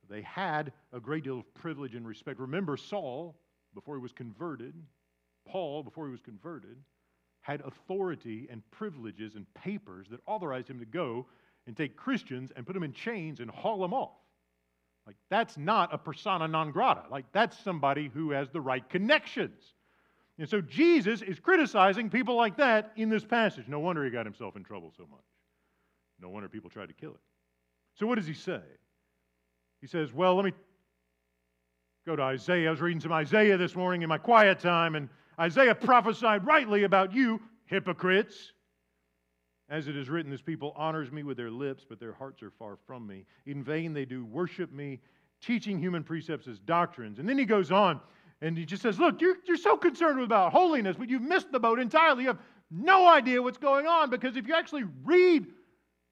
So 0.02 0.14
they 0.14 0.22
had 0.22 0.74
a 0.92 1.00
great 1.00 1.24
deal 1.24 1.40
of 1.40 1.54
privilege 1.54 1.96
and 1.96 2.06
respect. 2.06 2.40
Remember, 2.40 2.78
Saul, 2.78 3.36
before 3.74 3.96
he 3.96 4.02
was 4.02 4.12
converted, 4.12 4.76
Paul, 5.48 5.84
before 5.84 6.06
he 6.06 6.12
was 6.12 6.22
converted, 6.22 6.78
had 7.42 7.62
authority 7.62 8.48
and 8.52 8.62
privileges 8.72 9.36
and 9.36 9.52
papers 9.54 10.08
that 10.12 10.20
authorized 10.28 10.70
him 10.70 10.80
to 10.80 10.86
go 10.86 11.26
and 11.68 11.76
take 11.76 11.96
Christians 11.96 12.52
and 12.56 12.66
put 12.66 12.74
them 12.74 12.84
in 12.84 12.94
chains 12.94 13.40
and 13.40 13.50
haul 13.50 13.80
them 13.80 13.94
off. 13.94 14.12
Like, 15.06 15.16
that's 15.30 15.58
not 15.58 15.94
a 15.94 15.98
persona 15.98 16.48
non 16.48 16.72
grata. 16.72 17.04
Like, 17.10 17.26
that's 17.32 17.58
somebody 17.60 18.10
who 18.14 18.32
has 18.32 18.50
the 18.50 18.62
right 18.62 18.88
connections. 18.90 19.74
And 20.40 20.50
so 20.50 20.62
Jesus 20.62 21.22
is 21.22 21.40
criticizing 21.40 22.10
people 22.10 22.36
like 22.36 22.58
that 22.58 22.92
in 22.96 23.10
this 23.10 23.24
passage. 23.24 23.68
No 23.68 23.80
wonder 23.80 24.04
he 24.04 24.10
got 24.10 24.26
himself 24.26 24.56
in 24.56 24.64
trouble 24.64 24.92
so 24.96 25.06
much. 25.10 25.20
No 26.20 26.30
wonder 26.30 26.50
people 26.50 26.70
tried 26.70 26.88
to 26.88 26.94
kill 26.94 27.12
him. 27.12 27.20
So, 27.96 28.08
what 28.08 28.16
does 28.16 28.26
he 28.26 28.34
say? 28.34 28.62
He 29.82 29.88
says, 29.88 30.14
Well, 30.14 30.36
let 30.36 30.46
me 30.46 30.54
go 32.06 32.16
to 32.16 32.24
Isaiah. 32.24 32.70
I 32.70 32.72
was 32.72 32.82
reading 32.82 33.02
some 33.02 33.12
Isaiah 33.12 33.58
this 33.58 33.76
morning 33.76 34.02
in 34.02 34.10
my 34.10 34.18
quiet 34.18 34.60
time, 34.60 34.96
and 34.96 35.10
Isaiah 35.40 35.76
prophesied 35.76 36.46
rightly 36.46 36.84
about 36.84 37.14
you, 37.14 37.42
hypocrites. 37.66 38.53
As 39.70 39.88
it 39.88 39.96
is 39.96 40.10
written, 40.10 40.30
this 40.30 40.42
people 40.42 40.74
honors 40.76 41.12
me 41.12 41.24
with 41.24 41.38
their 41.38 41.50
lips, 41.50 41.86
but 41.88 42.00
their 42.00 42.14
hearts 42.14 42.44
are 42.44 42.52
far 42.52 42.78
from 42.86 43.08
me. 43.08 43.26
In 43.46 43.64
vain 43.64 43.94
they 43.94 44.06
do 44.06 44.26
worship 44.26 44.72
me, 44.72 45.00
teaching 45.42 45.80
human 45.80 46.04
precepts 46.04 46.48
as 46.48 46.60
doctrines. 46.60 47.20
And 47.20 47.28
then 47.28 47.38
he 47.38 47.46
goes 47.46 47.72
on 47.72 48.00
and 48.42 48.58
he 48.58 48.66
just 48.66 48.82
says, 48.82 49.00
Look, 49.00 49.22
you're, 49.22 49.38
you're 49.48 49.58
so 49.58 49.78
concerned 49.78 50.20
about 50.22 50.52
holiness, 50.52 50.98
but 50.98 51.10
you've 51.10 51.22
missed 51.22 51.52
the 51.52 51.60
boat 51.60 51.80
entirely. 51.80 52.24
You 52.24 52.30
have 52.30 52.40
no 52.70 53.08
idea 53.08 53.42
what's 53.42 53.58
going 53.58 53.88
on 53.88 54.10
because 54.10 54.36
if 54.36 54.48
you 54.48 54.54
actually 54.54 54.84
read 55.04 55.48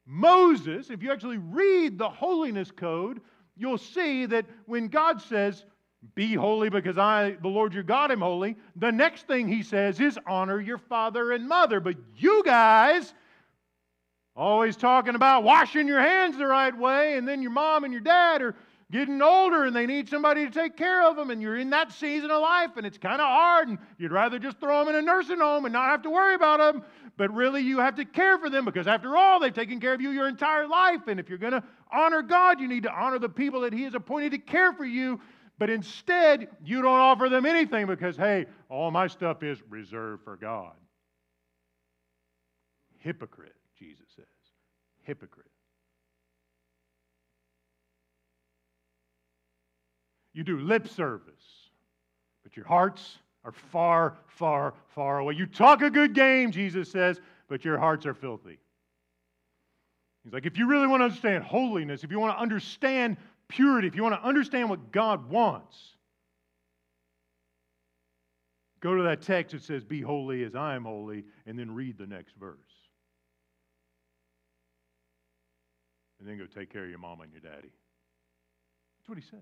Moses, 0.05 0.89
if 0.89 1.03
you 1.03 1.11
actually 1.11 1.37
read 1.37 1.97
the 1.97 2.09
holiness 2.09 2.71
code, 2.71 3.21
you'll 3.57 3.77
see 3.77 4.25
that 4.27 4.45
when 4.65 4.87
God 4.87 5.21
says, 5.21 5.65
be 6.15 6.33
holy 6.33 6.69
because 6.69 6.97
I, 6.97 7.37
the 7.41 7.47
Lord 7.47 7.73
your 7.73 7.83
God, 7.83 8.11
am 8.11 8.21
holy. 8.21 8.55
The 8.75 8.91
next 8.91 9.27
thing 9.27 9.47
he 9.47 9.61
says 9.61 9.99
is 9.99 10.17
honor 10.25 10.59
your 10.59 10.79
father 10.79 11.31
and 11.31 11.47
mother. 11.47 11.79
But 11.79 11.95
you 12.17 12.41
guys 12.43 13.13
Always 14.41 14.75
talking 14.75 15.13
about 15.13 15.43
washing 15.43 15.87
your 15.87 16.01
hands 16.01 16.35
the 16.35 16.47
right 16.47 16.75
way, 16.75 17.15
and 17.15 17.27
then 17.27 17.43
your 17.43 17.51
mom 17.51 17.83
and 17.83 17.93
your 17.93 18.01
dad 18.01 18.41
are 18.41 18.55
getting 18.91 19.21
older 19.21 19.65
and 19.65 19.75
they 19.75 19.85
need 19.85 20.09
somebody 20.09 20.43
to 20.45 20.51
take 20.51 20.75
care 20.75 21.07
of 21.07 21.15
them, 21.15 21.29
and 21.29 21.43
you're 21.43 21.59
in 21.59 21.69
that 21.69 21.91
season 21.91 22.31
of 22.31 22.41
life, 22.41 22.71
and 22.75 22.83
it's 22.83 22.97
kind 22.97 23.21
of 23.21 23.27
hard, 23.27 23.67
and 23.67 23.77
you'd 23.99 24.11
rather 24.11 24.39
just 24.39 24.59
throw 24.59 24.79
them 24.79 24.95
in 24.95 24.95
a 24.95 25.01
nursing 25.03 25.37
home 25.37 25.65
and 25.65 25.73
not 25.73 25.91
have 25.91 26.01
to 26.01 26.09
worry 26.09 26.33
about 26.33 26.57
them. 26.57 26.83
But 27.17 27.31
really, 27.35 27.61
you 27.61 27.77
have 27.77 27.93
to 27.97 28.03
care 28.03 28.39
for 28.39 28.49
them 28.49 28.65
because, 28.65 28.87
after 28.87 29.15
all, 29.15 29.39
they've 29.39 29.53
taken 29.53 29.79
care 29.79 29.93
of 29.93 30.01
you 30.01 30.09
your 30.09 30.27
entire 30.27 30.67
life. 30.67 31.01
And 31.05 31.19
if 31.19 31.29
you're 31.29 31.37
going 31.37 31.53
to 31.53 31.63
honor 31.91 32.23
God, 32.23 32.59
you 32.59 32.67
need 32.67 32.81
to 32.81 32.91
honor 32.91 33.19
the 33.19 33.29
people 33.29 33.61
that 33.61 33.73
He 33.73 33.83
has 33.83 33.93
appointed 33.93 34.31
to 34.31 34.39
care 34.39 34.73
for 34.73 34.85
you. 34.85 35.21
But 35.59 35.69
instead, 35.69 36.47
you 36.65 36.81
don't 36.81 36.99
offer 36.99 37.29
them 37.29 37.45
anything 37.45 37.85
because, 37.85 38.17
hey, 38.17 38.47
all 38.69 38.89
my 38.89 39.05
stuff 39.05 39.43
is 39.43 39.61
reserved 39.69 40.23
for 40.23 40.35
God. 40.35 40.73
Hypocrite. 42.97 43.53
Hypocrite. 45.03 45.47
You 50.33 50.43
do 50.43 50.59
lip 50.59 50.87
service, 50.87 51.69
but 52.43 52.55
your 52.55 52.65
hearts 52.65 53.17
are 53.43 53.51
far, 53.51 54.17
far, 54.27 54.73
far 54.95 55.19
away. 55.19 55.33
You 55.35 55.45
talk 55.45 55.81
a 55.81 55.89
good 55.89 56.13
game, 56.13 56.51
Jesus 56.51 56.89
says, 56.89 57.19
but 57.49 57.65
your 57.65 57.77
hearts 57.77 58.05
are 58.05 58.13
filthy. 58.13 58.59
He's 60.23 60.33
like, 60.33 60.45
if 60.45 60.57
you 60.57 60.67
really 60.67 60.87
want 60.87 61.01
to 61.01 61.05
understand 61.05 61.43
holiness, 61.43 62.03
if 62.03 62.11
you 62.11 62.19
want 62.19 62.35
to 62.35 62.41
understand 62.41 63.17
purity, 63.47 63.87
if 63.87 63.95
you 63.95 64.03
want 64.03 64.15
to 64.15 64.25
understand 64.25 64.69
what 64.69 64.91
God 64.91 65.29
wants, 65.29 65.77
go 68.79 68.95
to 68.95 69.03
that 69.03 69.21
text 69.21 69.53
that 69.53 69.63
says, 69.63 69.83
Be 69.83 69.99
holy 69.99 70.43
as 70.43 70.55
I 70.55 70.75
am 70.75 70.85
holy, 70.85 71.25
and 71.47 71.57
then 71.57 71.71
read 71.71 71.97
the 71.97 72.05
next 72.05 72.35
verse. 72.39 72.57
And 76.21 76.29
then 76.29 76.37
go 76.37 76.45
take 76.45 76.71
care 76.71 76.83
of 76.83 76.89
your 76.89 76.99
mama 76.99 77.23
and 77.23 77.31
your 77.31 77.41
daddy. 77.41 77.71
That's 78.99 79.09
what 79.09 79.17
he 79.17 79.23
says. 79.23 79.39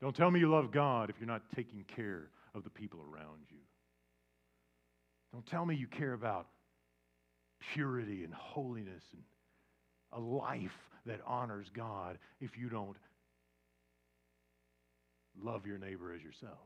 Don't 0.00 0.14
tell 0.14 0.30
me 0.30 0.38
you 0.38 0.48
love 0.48 0.70
God 0.70 1.10
if 1.10 1.16
you're 1.18 1.26
not 1.26 1.42
taking 1.54 1.84
care 1.96 2.30
of 2.54 2.62
the 2.62 2.70
people 2.70 3.00
around 3.00 3.46
you. 3.50 3.58
Don't 5.32 5.46
tell 5.46 5.66
me 5.66 5.74
you 5.74 5.88
care 5.88 6.12
about 6.12 6.46
purity 7.74 8.22
and 8.22 8.32
holiness 8.32 9.02
and 9.12 9.22
a 10.12 10.20
life 10.20 10.78
that 11.06 11.20
honors 11.26 11.66
God 11.74 12.18
if 12.40 12.56
you 12.56 12.68
don't 12.68 12.96
love 15.42 15.66
your 15.66 15.78
neighbor 15.78 16.14
as 16.14 16.22
yourself. 16.22 16.58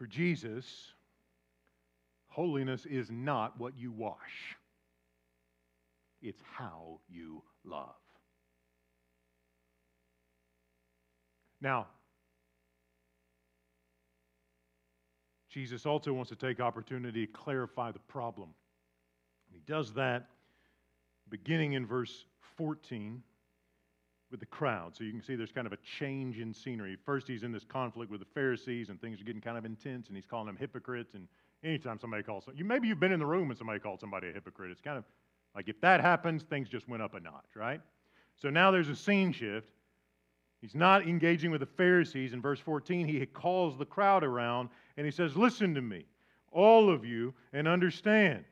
For 0.00 0.06
Jesus, 0.06 0.94
holiness 2.28 2.86
is 2.86 3.10
not 3.10 3.60
what 3.60 3.76
you 3.76 3.92
wash, 3.92 4.56
it's 6.22 6.40
how 6.56 7.00
you 7.06 7.42
love. 7.66 7.90
Now, 11.60 11.88
Jesus 15.50 15.84
also 15.84 16.14
wants 16.14 16.30
to 16.30 16.36
take 16.36 16.60
opportunity 16.60 17.26
to 17.26 17.32
clarify 17.34 17.92
the 17.92 17.98
problem. 17.98 18.54
He 19.52 19.60
does 19.66 19.92
that 19.92 20.30
beginning 21.28 21.74
in 21.74 21.84
verse 21.84 22.24
14 22.56 23.22
with 24.30 24.40
the 24.40 24.46
crowd. 24.46 24.96
So 24.96 25.04
you 25.04 25.12
can 25.12 25.22
see 25.22 25.34
there's 25.34 25.52
kind 25.52 25.66
of 25.66 25.72
a 25.72 25.78
change 25.98 26.38
in 26.38 26.54
scenery. 26.54 26.96
First, 27.04 27.26
he's 27.26 27.42
in 27.42 27.52
this 27.52 27.64
conflict 27.64 28.10
with 28.10 28.20
the 28.20 28.26
Pharisees, 28.34 28.88
and 28.88 29.00
things 29.00 29.20
are 29.20 29.24
getting 29.24 29.40
kind 29.40 29.58
of 29.58 29.64
intense, 29.64 30.08
and 30.08 30.16
he's 30.16 30.26
calling 30.26 30.46
them 30.46 30.56
hypocrites. 30.56 31.14
And 31.14 31.26
anytime 31.64 31.98
somebody 31.98 32.22
calls, 32.22 32.44
you 32.54 32.64
maybe 32.64 32.88
you've 32.88 33.00
been 33.00 33.12
in 33.12 33.18
the 33.18 33.26
room 33.26 33.50
and 33.50 33.58
somebody 33.58 33.80
called 33.80 34.00
somebody 34.00 34.28
a 34.28 34.32
hypocrite. 34.32 34.70
It's 34.70 34.80
kind 34.80 34.98
of 34.98 35.04
like 35.54 35.68
if 35.68 35.80
that 35.80 36.00
happens, 36.00 36.44
things 36.44 36.68
just 36.68 36.88
went 36.88 37.02
up 37.02 37.14
a 37.14 37.20
notch, 37.20 37.56
right? 37.56 37.80
So 38.36 38.50
now 38.50 38.70
there's 38.70 38.88
a 38.88 38.96
scene 38.96 39.32
shift. 39.32 39.68
He's 40.60 40.74
not 40.74 41.06
engaging 41.06 41.50
with 41.50 41.60
the 41.60 41.66
Pharisees. 41.66 42.32
In 42.32 42.40
verse 42.40 42.60
14, 42.60 43.06
he 43.06 43.24
calls 43.26 43.78
the 43.78 43.86
crowd 43.86 44.22
around 44.22 44.68
and 44.96 45.06
he 45.06 45.10
says, 45.10 45.36
Listen 45.36 45.74
to 45.74 45.80
me, 45.80 46.04
all 46.52 46.90
of 46.90 47.04
you, 47.04 47.34
and 47.52 47.66
understand. 47.66 48.44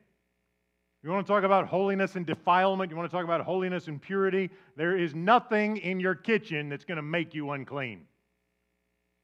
You 1.01 1.09
want 1.09 1.25
to 1.25 1.31
talk 1.31 1.43
about 1.43 1.67
holiness 1.67 2.15
and 2.15 2.25
defilement? 2.25 2.91
You 2.91 2.97
want 2.97 3.09
to 3.09 3.15
talk 3.15 3.23
about 3.23 3.41
holiness 3.41 3.87
and 3.87 4.01
purity? 4.01 4.49
There 4.75 4.97
is 4.97 5.15
nothing 5.15 5.77
in 5.77 5.99
your 5.99 6.15
kitchen 6.15 6.67
that's 6.67 6.83
going 6.83 6.97
to 6.97 7.01
make 7.01 7.33
you 7.33 7.51
unclean. 7.51 8.01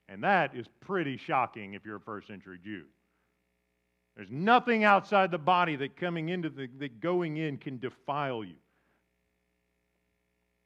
And 0.08 0.24
that 0.24 0.55
is 0.55 0.67
pretty 0.79 1.17
shocking 1.17 1.74
if 1.74 1.86
you're 1.86 1.98
a 1.98 2.01
first 2.01 2.27
century 2.27 2.60
Jew. 2.63 2.84
There's 4.15 4.32
nothing 4.32 4.86
outside 4.86 5.32
the 5.32 5.38
body 5.38 5.75
that 5.75 5.98
coming 5.98 6.29
into 6.29 6.50
the 6.50 6.67
that 6.79 7.01
going 7.01 7.38
in 7.38 7.58
can 7.58 7.79
defile 7.79 8.46
you. 8.46 8.55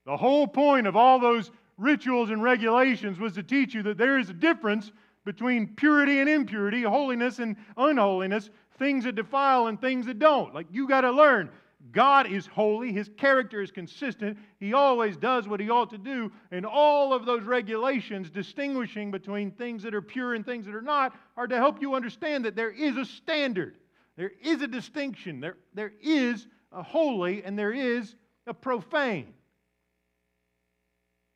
The 0.05 0.17
whole 0.17 0.47
point 0.47 0.85
of 0.85 0.95
all 0.95 1.19
those 1.19 1.49
rituals 1.77 2.29
and 2.29 2.43
regulations 2.43 3.19
was 3.19 3.33
to 3.33 3.43
teach 3.43 3.73
you 3.73 3.81
that 3.83 3.97
there 3.97 4.19
is 4.19 4.29
a 4.29 4.33
difference 4.33 4.91
between 5.25 5.67
purity 5.75 6.19
and 6.19 6.29
impurity, 6.29 6.83
holiness 6.83 7.39
and 7.39 7.55
unholiness, 7.77 8.49
things 8.79 9.03
that 9.03 9.15
defile 9.15 9.67
and 9.67 9.79
things 9.79 10.05
that 10.07 10.17
don't. 10.17 10.53
Like 10.55 10.67
you 10.71 10.87
got 10.87 11.01
to 11.01 11.11
learn. 11.11 11.49
God 11.91 12.29
is 12.31 12.45
holy, 12.45 12.91
His 12.91 13.09
character 13.17 13.61
is 13.61 13.71
consistent, 13.71 14.37
He 14.59 14.73
always 14.73 15.15
does 15.15 15.47
what 15.47 15.59
He 15.59 15.69
ought 15.69 15.89
to 15.91 15.97
do, 15.97 16.31
and 16.51 16.65
all 16.65 17.13
of 17.13 17.25
those 17.25 17.43
regulations 17.43 18.29
distinguishing 18.29 19.11
between 19.11 19.51
things 19.51 19.81
that 19.83 19.95
are 19.95 20.01
pure 20.01 20.33
and 20.33 20.45
things 20.45 20.65
that 20.65 20.75
are 20.75 20.81
not 20.81 21.15
are 21.37 21.47
to 21.47 21.55
help 21.55 21.81
you 21.81 21.95
understand 21.95 22.45
that 22.45 22.55
there 22.55 22.71
is 22.71 22.97
a 22.97 23.05
standard, 23.05 23.77
there 24.17 24.31
is 24.41 24.61
a 24.61 24.67
distinction, 24.67 25.39
there, 25.39 25.57
there 25.73 25.93
is 26.01 26.47
a 26.71 26.83
holy 26.83 27.43
and 27.43 27.57
there 27.57 27.73
is 27.73 28.15
a 28.45 28.53
profane. 28.53 29.33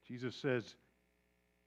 Jesus 0.05 0.35
says, 0.35 0.75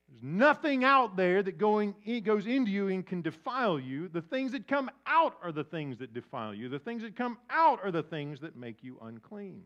There's 0.09 0.23
nothing 0.23 0.85
out 0.85 1.17
there 1.17 1.43
that 1.43 1.59
going, 1.59 1.95
goes 2.25 2.47
into 2.47 2.71
you 2.71 2.89
and 2.89 3.05
can 3.05 3.23
defile 3.23 3.79
you. 3.79 4.09
The 4.09 4.23
things 4.23 4.53
that 4.53 4.69
come 4.69 4.91
out 5.07 5.35
are 5.43 5.53
the 5.53 5.65
things 5.65 5.99
that 5.99 6.15
defile 6.15 6.55
you. 6.55 6.69
The 6.69 6.79
things 6.79 7.03
that 7.03 7.17
come 7.17 7.39
out 7.51 7.81
are 7.83 7.91
the 7.91 8.03
things 8.03 8.41
that 8.41 8.57
make 8.57 8.83
you 8.83 8.99
unclean. 9.03 9.63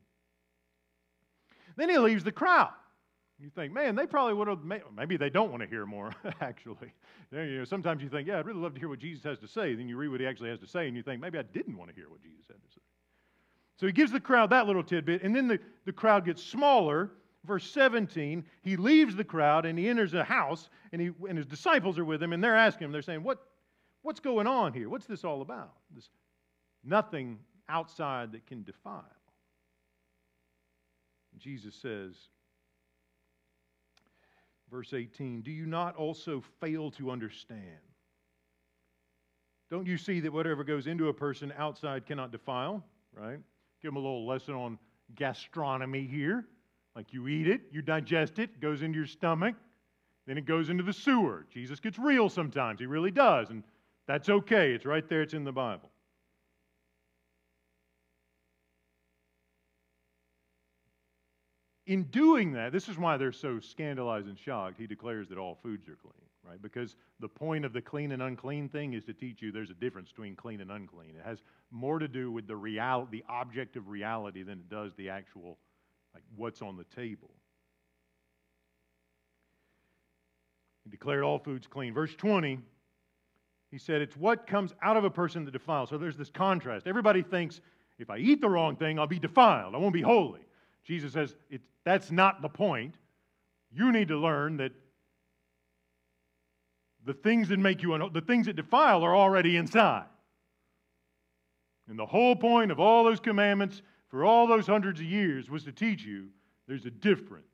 Then 1.76 1.90
he 1.90 1.98
leaves 1.98 2.24
the 2.24 2.32
crowd. 2.32 2.72
You 3.38 3.48
think, 3.48 3.72
man, 3.72 3.94
they 3.94 4.06
probably 4.06 4.34
would 4.34 4.48
have, 4.48 4.58
maybe 4.94 5.16
they 5.16 5.30
don't 5.30 5.50
want 5.50 5.62
to 5.62 5.68
hear 5.68 5.86
more, 5.86 6.12
actually. 6.40 6.92
You 7.32 7.58
know, 7.58 7.64
sometimes 7.64 8.02
you 8.02 8.10
think, 8.10 8.28
yeah, 8.28 8.38
I'd 8.38 8.46
really 8.46 8.60
love 8.60 8.74
to 8.74 8.80
hear 8.80 8.88
what 8.88 8.98
Jesus 8.98 9.24
has 9.24 9.38
to 9.38 9.48
say. 9.48 9.74
Then 9.74 9.88
you 9.88 9.96
read 9.96 10.08
what 10.08 10.20
he 10.20 10.26
actually 10.26 10.50
has 10.50 10.58
to 10.60 10.66
say, 10.66 10.88
and 10.88 10.96
you 10.96 11.02
think, 11.02 11.22
maybe 11.22 11.38
I 11.38 11.42
didn't 11.42 11.76
want 11.76 11.88
to 11.90 11.94
hear 11.94 12.10
what 12.10 12.22
Jesus 12.22 12.44
had 12.48 12.56
to 12.62 12.74
say. 12.74 12.82
So 13.78 13.86
he 13.86 13.92
gives 13.92 14.12
the 14.12 14.20
crowd 14.20 14.50
that 14.50 14.66
little 14.66 14.82
tidbit, 14.82 15.22
and 15.22 15.34
then 15.34 15.48
the, 15.48 15.58
the 15.86 15.92
crowd 15.92 16.26
gets 16.26 16.42
smaller 16.42 17.12
verse 17.44 17.70
17, 17.70 18.44
he 18.62 18.76
leaves 18.76 19.16
the 19.16 19.24
crowd 19.24 19.66
and 19.66 19.78
he 19.78 19.88
enters 19.88 20.14
a 20.14 20.24
house, 20.24 20.68
and, 20.92 21.00
he, 21.00 21.10
and 21.28 21.38
his 21.38 21.46
disciples 21.46 21.98
are 21.98 22.04
with 22.04 22.22
him, 22.22 22.32
and 22.32 22.42
they're 22.42 22.56
asking 22.56 22.86
him, 22.86 22.92
they're 22.92 23.02
saying, 23.02 23.22
what, 23.22 23.46
What's 24.02 24.20
going 24.20 24.46
on 24.46 24.72
here? 24.72 24.88
What's 24.88 25.06
this 25.06 25.24
all 25.24 25.42
about? 25.42 25.72
There's 25.90 26.08
nothing 26.84 27.38
outside 27.68 28.32
that 28.32 28.46
can 28.46 28.62
defile. 28.64 29.04
Jesus 31.38 31.74
says, 31.74 32.14
verse 34.70 34.92
18, 34.92 35.42
Do 35.42 35.50
you 35.50 35.66
not 35.66 35.96
also 35.96 36.42
fail 36.60 36.90
to 36.92 37.10
understand? 37.10 37.64
Don't 39.70 39.86
you 39.86 39.96
see 39.96 40.20
that 40.20 40.32
whatever 40.32 40.64
goes 40.64 40.86
into 40.86 41.08
a 41.08 41.14
person 41.14 41.52
outside 41.56 42.06
cannot 42.06 42.32
defile? 42.32 42.84
Right? 43.14 43.38
Give 43.82 43.90
him 43.90 43.96
a 43.96 44.00
little 44.00 44.26
lesson 44.26 44.54
on 44.54 44.78
gastronomy 45.14 46.06
here. 46.06 46.46
Like 47.00 47.14
you 47.14 47.28
eat 47.28 47.48
it, 47.48 47.62
you 47.72 47.80
digest 47.80 48.38
it, 48.38 48.60
goes 48.60 48.82
into 48.82 48.98
your 48.98 49.06
stomach, 49.06 49.54
then 50.26 50.36
it 50.36 50.44
goes 50.44 50.68
into 50.68 50.82
the 50.82 50.92
sewer. 50.92 51.46
Jesus 51.50 51.80
gets 51.80 51.98
real 51.98 52.28
sometimes. 52.28 52.78
He 52.78 52.84
really 52.84 53.10
does. 53.10 53.48
And 53.48 53.64
that's 54.06 54.28
okay. 54.28 54.72
It's 54.74 54.84
right 54.84 55.08
there, 55.08 55.22
it's 55.22 55.32
in 55.32 55.44
the 55.44 55.50
Bible. 55.50 55.88
In 61.86 62.02
doing 62.02 62.52
that, 62.52 62.70
this 62.70 62.86
is 62.86 62.98
why 62.98 63.16
they're 63.16 63.32
so 63.32 63.60
scandalized 63.60 64.26
and 64.26 64.38
shocked. 64.38 64.76
He 64.76 64.86
declares 64.86 65.26
that 65.30 65.38
all 65.38 65.56
foods 65.62 65.88
are 65.88 65.96
clean, 65.96 66.12
right? 66.46 66.60
Because 66.60 66.96
the 67.18 67.28
point 67.28 67.64
of 67.64 67.72
the 67.72 67.80
clean 67.80 68.12
and 68.12 68.20
unclean 68.20 68.68
thing 68.68 68.92
is 68.92 69.06
to 69.06 69.14
teach 69.14 69.40
you 69.40 69.52
there's 69.52 69.70
a 69.70 69.74
difference 69.74 70.10
between 70.10 70.36
clean 70.36 70.60
and 70.60 70.70
unclean. 70.70 71.14
It 71.18 71.24
has 71.24 71.38
more 71.70 71.98
to 71.98 72.08
do 72.08 72.30
with 72.30 72.46
the 72.46 72.56
real, 72.56 73.08
the 73.10 73.24
object 73.26 73.76
of 73.76 73.88
reality 73.88 74.42
than 74.42 74.58
it 74.58 74.68
does 74.68 74.92
the 74.96 75.08
actual 75.08 75.56
like 76.14 76.22
what's 76.36 76.62
on 76.62 76.76
the 76.76 76.84
table. 76.84 77.30
He 80.84 80.90
declared 80.90 81.22
all 81.22 81.38
foods 81.38 81.66
clean. 81.66 81.94
Verse 81.94 82.14
20, 82.14 82.58
he 83.70 83.78
said, 83.78 84.00
It's 84.00 84.16
what 84.16 84.46
comes 84.46 84.74
out 84.82 84.96
of 84.96 85.04
a 85.04 85.10
person 85.10 85.44
that 85.44 85.50
defiles. 85.52 85.90
So 85.90 85.98
there's 85.98 86.16
this 86.16 86.30
contrast. 86.30 86.86
Everybody 86.86 87.22
thinks 87.22 87.60
if 87.98 88.10
I 88.10 88.16
eat 88.16 88.40
the 88.40 88.48
wrong 88.48 88.76
thing, 88.76 88.98
I'll 88.98 89.06
be 89.06 89.18
defiled. 89.18 89.74
I 89.74 89.78
won't 89.78 89.94
be 89.94 90.00
holy. 90.00 90.40
Jesus 90.84 91.12
says, 91.12 91.36
That's 91.84 92.10
not 92.10 92.42
the 92.42 92.48
point. 92.48 92.94
You 93.72 93.92
need 93.92 94.08
to 94.08 94.18
learn 94.18 94.56
that 94.56 94.72
the 97.04 97.14
things 97.14 97.48
that 97.48 97.58
make 97.58 97.82
you, 97.82 97.96
the 98.12 98.20
things 98.20 98.46
that 98.46 98.56
defile 98.56 99.04
are 99.04 99.14
already 99.14 99.56
inside. 99.56 100.06
And 101.88 101.98
the 101.98 102.06
whole 102.06 102.36
point 102.36 102.70
of 102.70 102.78
all 102.78 103.04
those 103.04 103.20
commandments 103.20 103.82
for 104.10 104.24
all 104.24 104.46
those 104.46 104.66
hundreds 104.66 105.00
of 105.00 105.06
years 105.06 105.48
was 105.48 105.64
to 105.64 105.72
teach 105.72 106.04
you 106.04 106.28
there's 106.66 106.84
a 106.84 106.90
difference. 106.90 107.46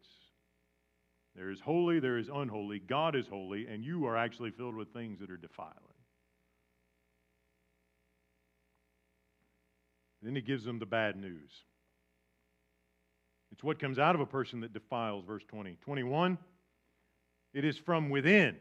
There 1.34 1.50
is 1.50 1.60
holy, 1.60 2.00
there 2.00 2.18
is 2.18 2.28
unholy. 2.32 2.78
God 2.80 3.14
is 3.14 3.26
holy, 3.28 3.66
and 3.66 3.84
you 3.84 4.06
are 4.06 4.16
actually 4.16 4.50
filled 4.50 4.74
with 4.74 4.92
things 4.92 5.20
that 5.20 5.30
are 5.30 5.36
defiling. 5.36 5.74
Then 10.22 10.34
he 10.34 10.40
gives 10.40 10.64
them 10.64 10.78
the 10.78 10.86
bad 10.86 11.16
news. 11.16 11.50
It's 13.52 13.62
what 13.62 13.78
comes 13.78 13.98
out 13.98 14.14
of 14.14 14.20
a 14.20 14.26
person 14.26 14.60
that 14.60 14.72
defiles, 14.72 15.24
verse 15.24 15.44
20. 15.46 15.76
21, 15.82 16.36
it 17.54 17.64
is 17.64 17.78
from 17.78 18.10
within. 18.10 18.56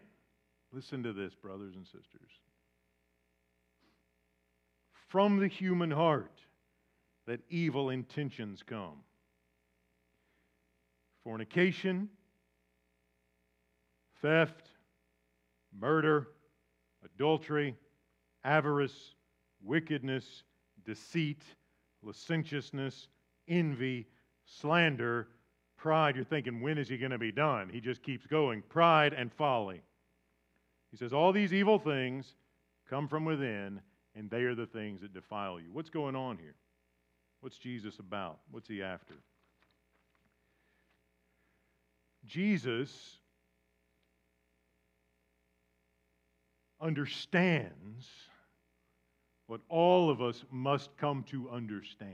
Listen 0.71 1.03
to 1.03 1.13
this, 1.13 1.33
brothers 1.33 1.75
and 1.75 1.85
sisters. 1.85 2.29
From 5.07 5.39
the 5.39 5.47
human 5.47 5.91
heart 5.91 6.44
that 7.27 7.39
evil 7.49 7.89
intentions 7.89 8.63
come. 8.65 9.03
Fornication, 11.23 12.09
theft, 14.21 14.69
murder, 15.79 16.27
adultery, 17.03 17.75
avarice, 18.43 19.15
wickedness, 19.63 20.43
deceit, 20.85 21.41
licentiousness, 22.03 23.07
envy, 23.47 24.07
slander, 24.45 25.27
pride. 25.77 26.15
You're 26.15 26.25
thinking, 26.25 26.61
when 26.61 26.77
is 26.77 26.87
he 26.87 26.97
going 26.97 27.11
to 27.11 27.17
be 27.17 27.31
done? 27.31 27.69
He 27.69 27.81
just 27.81 28.03
keeps 28.03 28.27
going. 28.27 28.61
Pride 28.69 29.13
and 29.13 29.33
folly. 29.33 29.81
He 30.91 30.97
says, 30.97 31.13
All 31.13 31.33
these 31.33 31.53
evil 31.53 31.79
things 31.79 32.35
come 32.89 33.07
from 33.07 33.25
within, 33.25 33.81
and 34.15 34.29
they 34.29 34.43
are 34.43 34.55
the 34.55 34.67
things 34.67 35.01
that 35.01 35.13
defile 35.13 35.59
you. 35.59 35.67
What's 35.73 35.89
going 35.89 36.15
on 36.15 36.37
here? 36.37 36.55
What's 37.45 37.59
Jesus 37.59 37.99
about? 37.99 38.39
What's 38.49 38.67
he 38.67 38.81
after? 38.81 39.13
Jesus 42.25 42.89
understands 46.81 48.07
what 49.45 49.61
all 49.69 50.09
of 50.09 50.23
us 50.23 50.43
must 50.49 50.89
come 50.97 51.23
to 51.29 51.47
understand. 51.51 52.09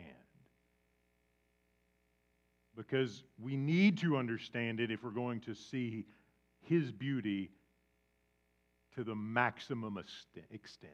because 2.76 3.24
we 3.40 3.56
need 3.56 4.00
to 4.00 4.18
understand 4.18 4.82
it 4.82 4.92
if 4.92 5.02
we're 5.02 5.12
going 5.12 5.40
to 5.40 5.56
see 5.56 6.06
His 6.60 6.92
beauty 6.92 7.52
to 8.96 9.06
the 9.06 9.16
maximum 9.16 9.98
extent. 9.98 10.92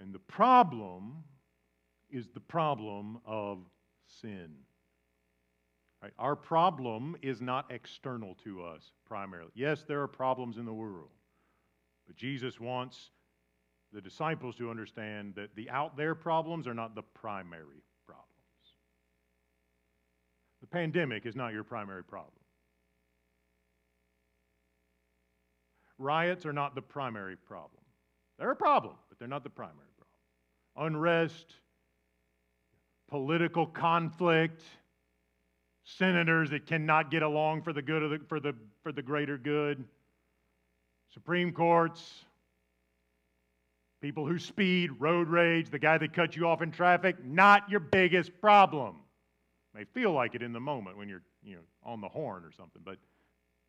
And 0.00 0.12
the 0.12 0.18
problem 0.18 1.22
is 2.12 2.28
the 2.28 2.40
problem 2.40 3.18
of 3.26 3.58
sin. 4.06 4.50
Right? 6.02 6.12
Our 6.18 6.36
problem 6.36 7.16
is 7.22 7.40
not 7.40 7.70
external 7.70 8.36
to 8.44 8.62
us 8.62 8.92
primarily. 9.06 9.50
Yes, 9.54 9.84
there 9.86 10.02
are 10.02 10.08
problems 10.08 10.58
in 10.58 10.64
the 10.64 10.72
world, 10.72 11.10
but 12.06 12.16
Jesus 12.16 12.60
wants 12.60 13.10
the 13.92 14.00
disciples 14.00 14.56
to 14.56 14.70
understand 14.70 15.34
that 15.36 15.54
the 15.54 15.70
out 15.70 15.96
there 15.96 16.14
problems 16.14 16.66
are 16.66 16.74
not 16.74 16.94
the 16.94 17.02
primary 17.02 17.82
problems. 18.06 18.28
The 20.60 20.66
pandemic 20.66 21.26
is 21.26 21.36
not 21.36 21.52
your 21.52 21.64
primary 21.64 22.02
problem. 22.02 22.32
Riots 25.98 26.46
are 26.46 26.52
not 26.52 26.74
the 26.74 26.82
primary 26.82 27.36
problem. 27.36 27.82
They're 28.38 28.50
a 28.50 28.56
problem, 28.56 28.94
but 29.08 29.18
they're 29.18 29.28
not 29.28 29.44
the 29.44 29.50
primary 29.50 29.76
problem. 29.96 30.94
Unrest, 30.94 31.54
political 33.12 33.66
conflict, 33.66 34.62
senators 35.84 36.48
that 36.48 36.64
cannot 36.64 37.10
get 37.10 37.22
along 37.22 37.60
for 37.60 37.74
the 37.74 37.82
good 37.82 38.02
of 38.02 38.08
the, 38.08 38.18
for 38.26 38.40
the, 38.40 38.54
for 38.82 38.90
the 38.90 39.02
greater 39.02 39.36
good, 39.36 39.84
Supreme 41.12 41.52
Courts, 41.52 42.24
people 44.00 44.26
who 44.26 44.38
speed, 44.38 44.92
road 44.98 45.28
rage, 45.28 45.68
the 45.68 45.78
guy 45.78 45.98
that 45.98 46.14
cuts 46.14 46.34
you 46.34 46.46
off 46.46 46.62
in 46.62 46.70
traffic, 46.70 47.22
not 47.22 47.68
your 47.68 47.80
biggest 47.80 48.30
problem. 48.40 48.96
May 49.74 49.84
feel 49.84 50.12
like 50.12 50.34
it 50.34 50.40
in 50.40 50.54
the 50.54 50.60
moment 50.60 50.96
when 50.96 51.10
you're 51.10 51.22
you 51.44 51.56
know, 51.56 51.62
on 51.84 52.00
the 52.00 52.08
horn 52.08 52.44
or 52.46 52.52
something, 52.52 52.80
but 52.82 52.96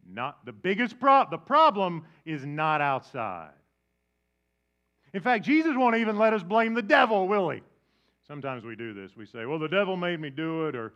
not 0.08 0.46
the 0.46 0.54
biggest 0.54 1.02
problem. 1.02 1.38
The 1.38 1.46
problem 1.46 2.06
is 2.24 2.46
not 2.46 2.80
outside. 2.80 3.52
In 5.14 5.20
fact, 5.20 5.44
Jesus 5.44 5.74
won't 5.76 5.98
even 5.98 6.18
let 6.18 6.32
us 6.32 6.44
blame 6.44 6.76
the 6.76 6.82
devil, 6.82 7.28
will 7.28 7.50
he? 7.50 7.62
Sometimes 8.28 8.64
we 8.64 8.76
do 8.76 8.94
this. 8.94 9.16
We 9.18 9.26
say, 9.26 9.46
well, 9.46 9.60
the 9.60 9.68
devil 9.68 9.98
made 9.98 10.20
me 10.20 10.30
do 10.30 10.68
it, 10.68 10.76
or 10.76 10.94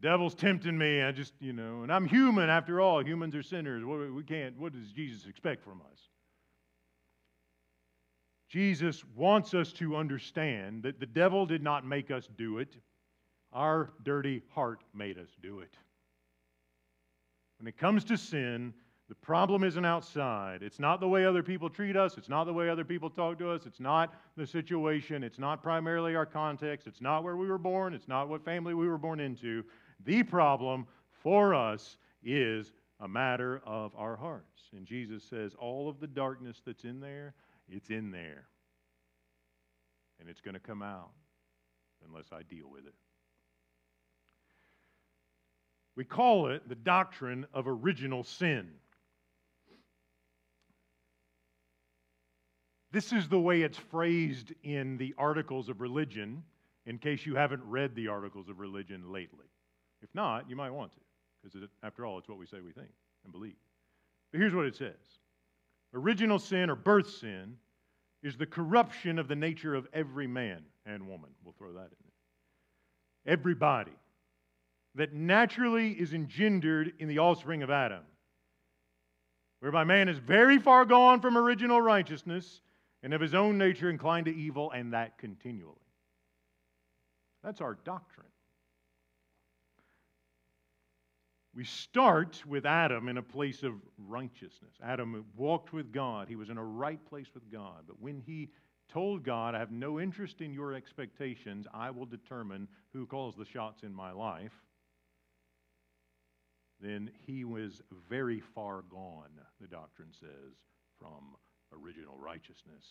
devil's 0.00 0.34
tempting 0.34 0.76
me. 0.76 1.02
I 1.02 1.12
just, 1.12 1.32
you 1.40 1.52
know, 1.52 1.82
and 1.82 1.92
I'm 1.92 2.06
human 2.06 2.48
after 2.48 2.80
all. 2.80 3.04
Humans 3.04 3.34
are 3.34 3.42
sinners. 3.42 3.84
We 3.84 4.22
can't, 4.22 4.58
what 4.58 4.72
does 4.72 4.92
Jesus 4.92 5.26
expect 5.26 5.64
from 5.64 5.80
us? 5.92 5.98
Jesus 8.48 9.02
wants 9.16 9.54
us 9.54 9.72
to 9.74 9.96
understand 9.96 10.82
that 10.82 11.00
the 11.00 11.06
devil 11.06 11.46
did 11.46 11.62
not 11.62 11.86
make 11.86 12.10
us 12.10 12.28
do 12.36 12.58
it. 12.58 12.76
Our 13.52 13.90
dirty 14.02 14.42
heart 14.54 14.82
made 14.94 15.18
us 15.18 15.28
do 15.42 15.60
it. 15.60 15.74
When 17.58 17.66
it 17.66 17.78
comes 17.78 18.04
to 18.04 18.16
sin, 18.16 18.74
the 19.12 19.16
problem 19.16 19.62
isn't 19.62 19.84
outside. 19.84 20.62
It's 20.62 20.78
not 20.78 20.98
the 20.98 21.06
way 21.06 21.26
other 21.26 21.42
people 21.42 21.68
treat 21.68 21.98
us. 21.98 22.16
It's 22.16 22.30
not 22.30 22.44
the 22.44 22.52
way 22.54 22.70
other 22.70 22.82
people 22.82 23.10
talk 23.10 23.38
to 23.40 23.50
us. 23.50 23.66
It's 23.66 23.78
not 23.78 24.14
the 24.38 24.46
situation. 24.46 25.22
It's 25.22 25.38
not 25.38 25.62
primarily 25.62 26.16
our 26.16 26.24
context. 26.24 26.86
It's 26.86 27.02
not 27.02 27.22
where 27.22 27.36
we 27.36 27.46
were 27.46 27.58
born. 27.58 27.92
It's 27.92 28.08
not 28.08 28.30
what 28.30 28.42
family 28.42 28.72
we 28.72 28.88
were 28.88 28.96
born 28.96 29.20
into. 29.20 29.64
The 30.06 30.22
problem 30.22 30.86
for 31.10 31.54
us 31.54 31.98
is 32.24 32.72
a 33.00 33.06
matter 33.06 33.60
of 33.66 33.94
our 33.98 34.16
hearts. 34.16 34.70
And 34.74 34.86
Jesus 34.86 35.22
says, 35.22 35.54
all 35.58 35.90
of 35.90 36.00
the 36.00 36.06
darkness 36.06 36.62
that's 36.64 36.84
in 36.84 36.98
there, 36.98 37.34
it's 37.68 37.90
in 37.90 38.12
there. 38.12 38.46
And 40.20 40.30
it's 40.30 40.40
going 40.40 40.54
to 40.54 40.60
come 40.60 40.80
out 40.80 41.10
unless 42.08 42.32
I 42.32 42.44
deal 42.44 42.70
with 42.70 42.86
it. 42.86 42.94
We 45.96 46.04
call 46.06 46.46
it 46.46 46.66
the 46.66 46.74
doctrine 46.74 47.44
of 47.52 47.68
original 47.68 48.24
sin. 48.24 48.70
This 52.92 53.10
is 53.10 53.26
the 53.26 53.40
way 53.40 53.62
it's 53.62 53.78
phrased 53.78 54.52
in 54.62 54.98
the 54.98 55.14
Articles 55.16 55.70
of 55.70 55.80
Religion, 55.80 56.42
in 56.84 56.98
case 56.98 57.24
you 57.24 57.34
haven't 57.34 57.62
read 57.64 57.94
the 57.94 58.08
Articles 58.08 58.50
of 58.50 58.60
Religion 58.60 59.10
lately. 59.10 59.46
If 60.02 60.14
not, 60.14 60.48
you 60.48 60.56
might 60.56 60.70
want 60.70 60.92
to, 60.92 61.00
because 61.42 61.68
after 61.82 62.04
all, 62.04 62.18
it's 62.18 62.28
what 62.28 62.38
we 62.38 62.46
say 62.46 62.60
we 62.60 62.72
think 62.72 62.90
and 63.24 63.32
believe. 63.32 63.56
But 64.30 64.40
here's 64.40 64.54
what 64.54 64.66
it 64.66 64.76
says 64.76 64.92
Original 65.94 66.38
sin 66.38 66.68
or 66.68 66.76
birth 66.76 67.08
sin 67.08 67.56
is 68.22 68.36
the 68.36 68.46
corruption 68.46 69.18
of 69.18 69.26
the 69.26 69.36
nature 69.36 69.74
of 69.74 69.88
every 69.94 70.26
man 70.26 70.62
and 70.84 71.08
woman. 71.08 71.30
We'll 71.42 71.54
throw 71.56 71.72
that 71.72 71.84
in 71.84 71.96
there. 72.04 73.32
Everybody 73.32 73.92
that 74.96 75.14
naturally 75.14 75.92
is 75.92 76.12
engendered 76.12 76.92
in 76.98 77.08
the 77.08 77.20
offspring 77.20 77.62
of 77.62 77.70
Adam, 77.70 78.02
whereby 79.60 79.84
man 79.84 80.10
is 80.10 80.18
very 80.18 80.58
far 80.58 80.84
gone 80.84 81.20
from 81.20 81.38
original 81.38 81.80
righteousness 81.80 82.60
and 83.02 83.12
of 83.12 83.20
his 83.20 83.34
own 83.34 83.58
nature 83.58 83.90
inclined 83.90 84.26
to 84.26 84.34
evil, 84.34 84.70
and 84.70 84.92
that 84.92 85.18
continually. 85.18 85.76
That's 87.42 87.60
our 87.60 87.74
doctrine. 87.84 88.26
We 91.54 91.64
start 91.64 92.42
with 92.46 92.64
Adam 92.64 93.08
in 93.08 93.18
a 93.18 93.22
place 93.22 93.62
of 93.62 93.74
righteousness. 93.98 94.74
Adam 94.82 95.24
walked 95.36 95.72
with 95.72 95.92
God, 95.92 96.28
he 96.28 96.36
was 96.36 96.48
in 96.48 96.56
a 96.56 96.64
right 96.64 97.04
place 97.06 97.26
with 97.34 97.50
God. 97.50 97.84
But 97.86 98.00
when 98.00 98.20
he 98.20 98.50
told 98.88 99.22
God, 99.22 99.54
I 99.54 99.58
have 99.58 99.70
no 99.70 100.00
interest 100.00 100.40
in 100.40 100.54
your 100.54 100.74
expectations, 100.74 101.66
I 101.74 101.90
will 101.90 102.06
determine 102.06 102.68
who 102.92 103.06
calls 103.06 103.34
the 103.36 103.44
shots 103.44 103.82
in 103.82 103.92
my 103.92 104.12
life, 104.12 104.52
then 106.80 107.10
he 107.26 107.44
was 107.44 107.80
very 108.08 108.40
far 108.40 108.82
gone, 108.82 109.30
the 109.60 109.68
doctrine 109.68 110.12
says, 110.18 110.54
from 110.98 111.36
original 111.72 112.16
righteousness. 112.18 112.84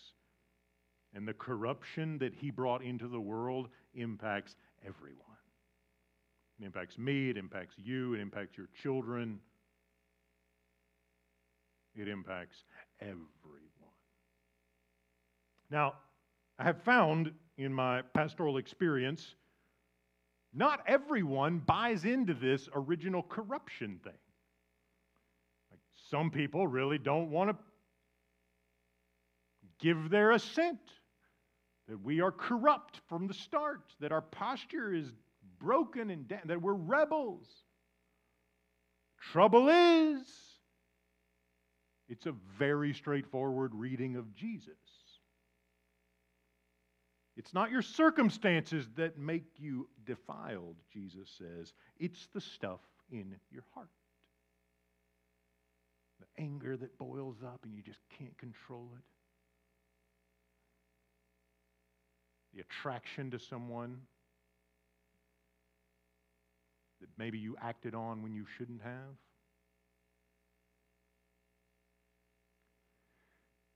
And 1.13 1.27
the 1.27 1.33
corruption 1.33 2.17
that 2.19 2.33
he 2.33 2.51
brought 2.51 2.81
into 2.83 3.07
the 3.07 3.19
world 3.19 3.69
impacts 3.93 4.55
everyone. 4.85 5.17
It 6.59 6.65
impacts 6.65 6.97
me, 6.97 7.29
it 7.29 7.37
impacts 7.37 7.75
you, 7.77 8.13
it 8.13 8.19
impacts 8.19 8.57
your 8.57 8.67
children, 8.81 9.39
it 11.95 12.07
impacts 12.07 12.63
everyone. 13.01 13.27
Now, 15.69 15.93
I 16.59 16.63
have 16.63 16.81
found 16.83 17.31
in 17.57 17.73
my 17.73 18.01
pastoral 18.13 18.57
experience 18.57 19.35
not 20.53 20.81
everyone 20.85 21.59
buys 21.59 22.03
into 22.03 22.33
this 22.33 22.67
original 22.75 23.23
corruption 23.23 23.99
thing. 24.03 24.13
Like 25.71 25.79
some 26.09 26.29
people 26.29 26.67
really 26.67 26.97
don't 26.97 27.31
want 27.31 27.49
to 27.49 27.55
give 29.81 30.09
their 30.09 30.31
assent 30.31 30.79
that 31.87 32.01
we 32.01 32.21
are 32.21 32.31
corrupt 32.31 33.01
from 33.09 33.27
the 33.27 33.33
start, 33.33 33.81
that 33.99 34.13
our 34.13 34.21
posture 34.21 34.93
is 34.93 35.11
broken 35.59 36.09
and 36.09 36.27
da- 36.27 36.39
that 36.45 36.61
we're 36.61 36.73
rebels. 36.73 37.47
Trouble 39.33 39.67
is, 39.67 40.21
it's 42.07 42.25
a 42.25 42.33
very 42.57 42.93
straightforward 42.93 43.75
reading 43.75 44.15
of 44.15 44.33
Jesus. 44.33 44.73
It's 47.37 47.53
not 47.53 47.71
your 47.71 47.81
circumstances 47.81 48.87
that 48.95 49.17
make 49.17 49.45
you 49.57 49.87
defiled, 50.05 50.75
Jesus 50.91 51.29
says. 51.37 51.73
It's 51.97 52.27
the 52.33 52.41
stuff 52.41 52.81
in 53.11 53.35
your 53.49 53.63
heart. 53.73 53.89
The 56.19 56.43
anger 56.43 56.77
that 56.77 56.97
boils 56.97 57.37
up 57.43 57.61
and 57.63 57.73
you 57.73 57.81
just 57.81 57.99
can't 58.17 58.37
control 58.37 58.91
it. 58.97 59.03
Attraction 62.61 63.31
to 63.31 63.39
someone 63.39 63.97
that 67.01 67.09
maybe 67.17 67.37
you 67.37 67.55
acted 67.61 67.93
on 67.95 68.23
when 68.23 68.33
you 68.33 68.45
shouldn't 68.57 68.81
have. 68.81 69.15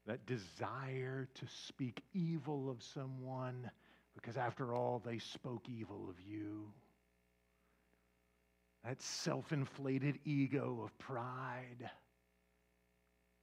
that 0.07 0.25
desire 0.25 1.27
to 1.33 1.45
speak 1.67 2.03
evil 2.13 2.69
of 2.69 2.81
someone 2.93 3.69
because, 4.13 4.37
after 4.37 4.73
all, 4.73 5.01
they 5.03 5.17
spoke 5.17 5.67
evil 5.67 6.07
of 6.09 6.15
you. 6.21 6.71
That 8.83 9.01
self 9.01 9.51
inflated 9.51 10.19
ego 10.25 10.81
of 10.83 10.97
pride. 10.99 11.89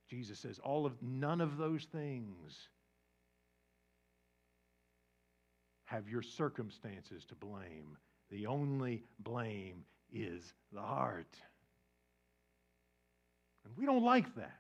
Jesus 0.09 0.39
says, 0.39 0.61
all 0.63 0.87
of 0.87 1.03
none 1.03 1.41
of 1.41 1.57
those 1.57 1.85
things 1.85 2.69
have 5.93 6.09
your 6.09 6.23
circumstances 6.23 7.25
to 7.27 7.35
blame. 7.35 7.99
The 8.31 8.47
only 8.47 9.05
blame 9.19 9.85
is 10.11 10.55
the 10.73 10.81
heart. 10.81 11.37
And 13.65 13.77
we 13.77 13.85
don't 13.85 14.03
like 14.03 14.35
that 14.37 14.59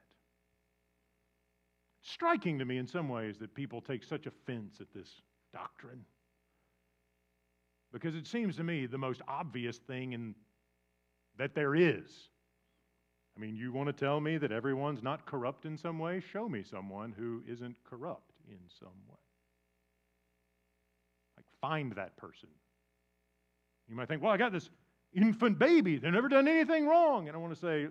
It's 2.02 2.12
striking 2.12 2.58
to 2.58 2.64
me 2.66 2.76
in 2.76 2.86
some 2.86 3.08
ways 3.08 3.38
that 3.38 3.54
people 3.54 3.80
take 3.80 4.04
such 4.04 4.26
offense 4.26 4.80
at 4.80 4.92
this 4.92 5.08
doctrine? 5.54 6.04
Because 7.92 8.14
it 8.14 8.26
seems 8.26 8.56
to 8.56 8.64
me 8.64 8.86
the 8.86 8.98
most 8.98 9.22
obvious 9.26 9.78
thing 9.78 10.12
in, 10.12 10.34
that 11.38 11.54
there 11.54 11.74
is. 11.74 12.28
I 13.36 13.40
mean, 13.40 13.56
you 13.56 13.72
want 13.72 13.86
to 13.86 13.92
tell 13.94 14.20
me 14.20 14.36
that 14.36 14.52
everyone's 14.52 15.02
not 15.02 15.24
corrupt 15.24 15.64
in 15.64 15.78
some 15.78 15.98
way? 15.98 16.20
Show 16.20 16.48
me 16.48 16.62
someone 16.62 17.12
who 17.16 17.42
isn't 17.50 17.76
corrupt 17.84 18.32
in 18.48 18.58
some 18.78 18.88
way. 19.08 19.31
Find 21.62 21.92
that 21.92 22.16
person. 22.18 22.50
You 23.88 23.96
might 23.96 24.08
think, 24.08 24.22
well, 24.22 24.32
I 24.32 24.36
got 24.36 24.52
this 24.52 24.68
infant 25.14 25.58
baby. 25.58 25.96
They've 25.96 26.12
never 26.12 26.28
done 26.28 26.46
anything 26.48 26.86
wrong. 26.86 27.28
And 27.28 27.36
I 27.36 27.40
want 27.40 27.54
to 27.54 27.60
say, 27.60 27.86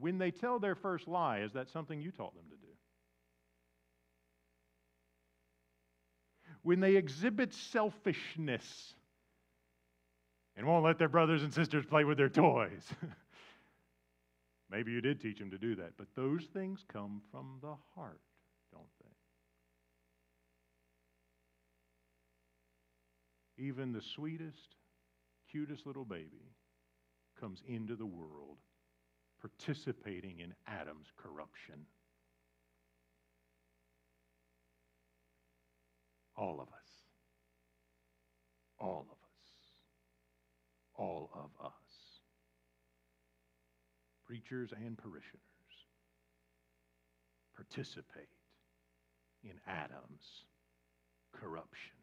when 0.00 0.18
they 0.18 0.32
tell 0.32 0.58
their 0.58 0.74
first 0.74 1.06
lie, 1.06 1.40
is 1.40 1.52
that 1.52 1.68
something 1.70 2.00
you 2.00 2.10
taught 2.10 2.34
them 2.34 2.44
to 2.50 2.56
do? 2.56 2.72
When 6.62 6.80
they 6.80 6.96
exhibit 6.96 7.54
selfishness 7.54 8.94
and 10.58 10.66
won't 10.66 10.84
let 10.84 10.98
their 10.98 11.08
brothers 11.08 11.44
and 11.44 11.54
sisters 11.54 11.86
play 11.86 12.04
with 12.04 12.18
their 12.18 12.28
toys. 12.28 12.82
Maybe 14.70 14.90
you 14.90 15.00
did 15.00 15.20
teach 15.20 15.38
them 15.38 15.50
to 15.52 15.58
do 15.58 15.76
that, 15.76 15.92
but 15.96 16.08
those 16.16 16.44
things 16.52 16.84
come 16.92 17.22
from 17.30 17.58
the 17.62 17.74
heart, 17.94 18.20
don't 18.72 18.84
they? 19.00 19.08
Even 23.58 23.92
the 23.92 24.00
sweetest, 24.00 24.76
cutest 25.50 25.84
little 25.84 26.04
baby 26.04 26.54
comes 27.40 27.62
into 27.66 27.96
the 27.96 28.06
world 28.06 28.58
participating 29.40 30.40
in 30.40 30.54
Adam's 30.66 31.08
corruption. 31.16 31.86
All 36.36 36.60
of 36.60 36.68
us. 36.68 36.90
All 38.78 39.06
of 39.10 39.16
us. 39.16 39.48
All 40.94 41.30
of 41.34 41.66
us. 41.66 41.72
Preachers 44.26 44.70
and 44.72 44.96
parishioners 44.96 45.42
participate 47.56 48.28
in 49.42 49.54
Adam's 49.66 50.44
corruption. 51.32 51.97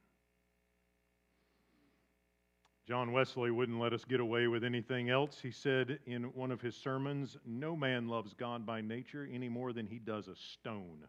John 2.88 3.12
Wesley 3.12 3.50
wouldn't 3.50 3.80
let 3.80 3.94
us 3.94 4.06
get 4.06 4.20
away 4.20 4.46
with 4.48 4.64
anything 4.64 5.10
else. 5.10 5.40
He 5.42 5.50
said 5.50 5.98
in 6.06 6.26
one 6.36 6.52
of 6.52 6.62
his 6.62 6.76
sermons, 6.76 7.36
No 7.44 7.76
man 7.76 8.08
loves 8.08 8.36
God 8.36 8.64
by 8.64 8.82
nature 8.82 9.28
any 9.34 9.50
more 9.50 9.74
than 9.74 9.88
he 9.88 9.98
does 9.98 10.28
a 10.28 10.36
stone. 10.36 11.00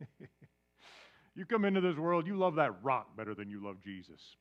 you 1.34 1.44
come 1.44 1.66
into 1.66 1.82
this 1.82 1.96
world, 1.96 2.26
you 2.26 2.34
love 2.34 2.54
that 2.54 2.82
rock 2.82 3.14
better 3.14 3.34
than 3.34 3.50
you 3.50 3.62
love 3.62 3.76
Jesus. 3.84 4.36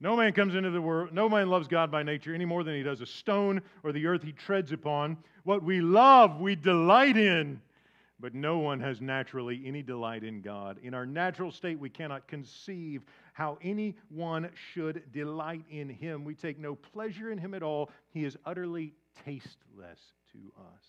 No 0.00 0.16
man 0.16 0.32
comes 0.32 0.54
into 0.54 0.70
the 0.70 0.80
world, 0.80 1.12
no 1.12 1.28
man 1.28 1.50
loves 1.50 1.68
God 1.68 1.90
by 1.90 2.02
nature 2.02 2.34
any 2.34 2.46
more 2.46 2.64
than 2.64 2.74
he 2.74 2.82
does 2.82 3.02
a 3.02 3.06
stone 3.06 3.60
or 3.82 3.92
the 3.92 4.06
earth 4.06 4.22
he 4.22 4.32
treads 4.32 4.72
upon. 4.72 5.18
What 5.44 5.62
we 5.62 5.82
love, 5.82 6.40
we 6.40 6.56
delight 6.56 7.18
in. 7.18 7.60
But 8.18 8.34
no 8.34 8.58
one 8.58 8.80
has 8.80 9.02
naturally 9.02 9.62
any 9.66 9.82
delight 9.82 10.24
in 10.24 10.40
God. 10.40 10.78
In 10.82 10.94
our 10.94 11.04
natural 11.04 11.52
state, 11.52 11.78
we 11.78 11.90
cannot 11.90 12.26
conceive 12.26 13.02
how 13.36 13.58
anyone 13.60 14.48
should 14.72 15.12
delight 15.12 15.62
in 15.68 15.90
him. 15.90 16.24
We 16.24 16.34
take 16.34 16.58
no 16.58 16.74
pleasure 16.74 17.30
in 17.30 17.36
him 17.36 17.52
at 17.52 17.62
all. 17.62 17.90
He 18.08 18.24
is 18.24 18.34
utterly 18.46 18.94
tasteless 19.26 20.00
to 20.32 20.38
us. 20.58 20.84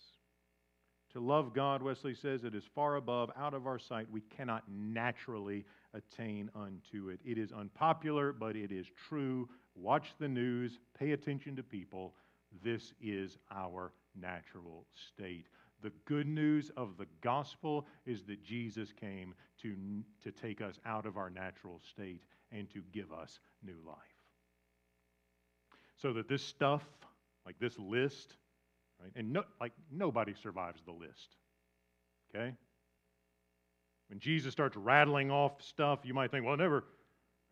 To 1.12 1.20
love 1.20 1.54
God, 1.54 1.82
Wesley 1.82 2.16
says, 2.16 2.46
it 2.46 2.56
is 2.56 2.64
far 2.74 2.96
above, 2.96 3.32
out 3.38 3.54
of 3.54 3.68
our 3.68 3.78
sight. 3.78 4.08
We 4.10 4.22
cannot 4.22 4.64
naturally 4.70 5.66
attain 5.94 6.50
unto 6.56 7.10
it. 7.10 7.20
It 7.26 7.38
is 7.38 7.52
unpopular, 7.52 8.32
but 8.32 8.56
it 8.56 8.72
is 8.72 8.86
true. 9.10 9.50
Watch 9.76 10.14
the 10.18 10.30
news, 10.30 10.80
pay 10.98 11.12
attention 11.12 11.54
to 11.58 11.64
people. 11.64 12.14
This 12.64 12.94
is 13.02 13.38
our 13.52 13.92
natural 14.16 14.86
state. 15.10 15.48
The 15.84 15.92
good 16.06 16.28
news 16.28 16.72
of 16.78 16.96
the 16.98 17.08
gospel 17.20 17.88
is 18.06 18.24
that 18.24 18.42
Jesus 18.42 18.94
came 18.94 19.36
to, 19.62 19.76
to 20.24 20.32
take 20.32 20.62
us 20.62 20.80
out 20.86 21.06
of 21.06 21.18
our 21.18 21.30
natural 21.30 21.82
state 21.92 22.22
and 22.52 22.70
to 22.72 22.82
give 22.92 23.12
us 23.12 23.40
new 23.64 23.78
life. 23.86 23.98
So 25.98 26.14
that 26.14 26.28
this 26.28 26.44
stuff, 26.44 26.84
like 27.46 27.60
this 27.60 27.78
list, 27.80 28.36
right, 29.02 29.12
and 29.16 29.34
no, 29.34 29.44
like 29.60 29.74
nobody 29.92 30.34
survives 30.42 30.82
the 30.86 30.92
list. 30.92 31.36
Okay? 32.30 32.54
When 34.10 34.20
Jesus 34.20 34.52
starts 34.52 34.78
rattling 34.78 35.32
off 35.32 35.62
stuff, 35.62 36.00
you 36.04 36.14
might 36.14 36.32
think, 36.32 36.46
well, 36.46 36.54
I've 36.54 36.60
never, 36.60 36.86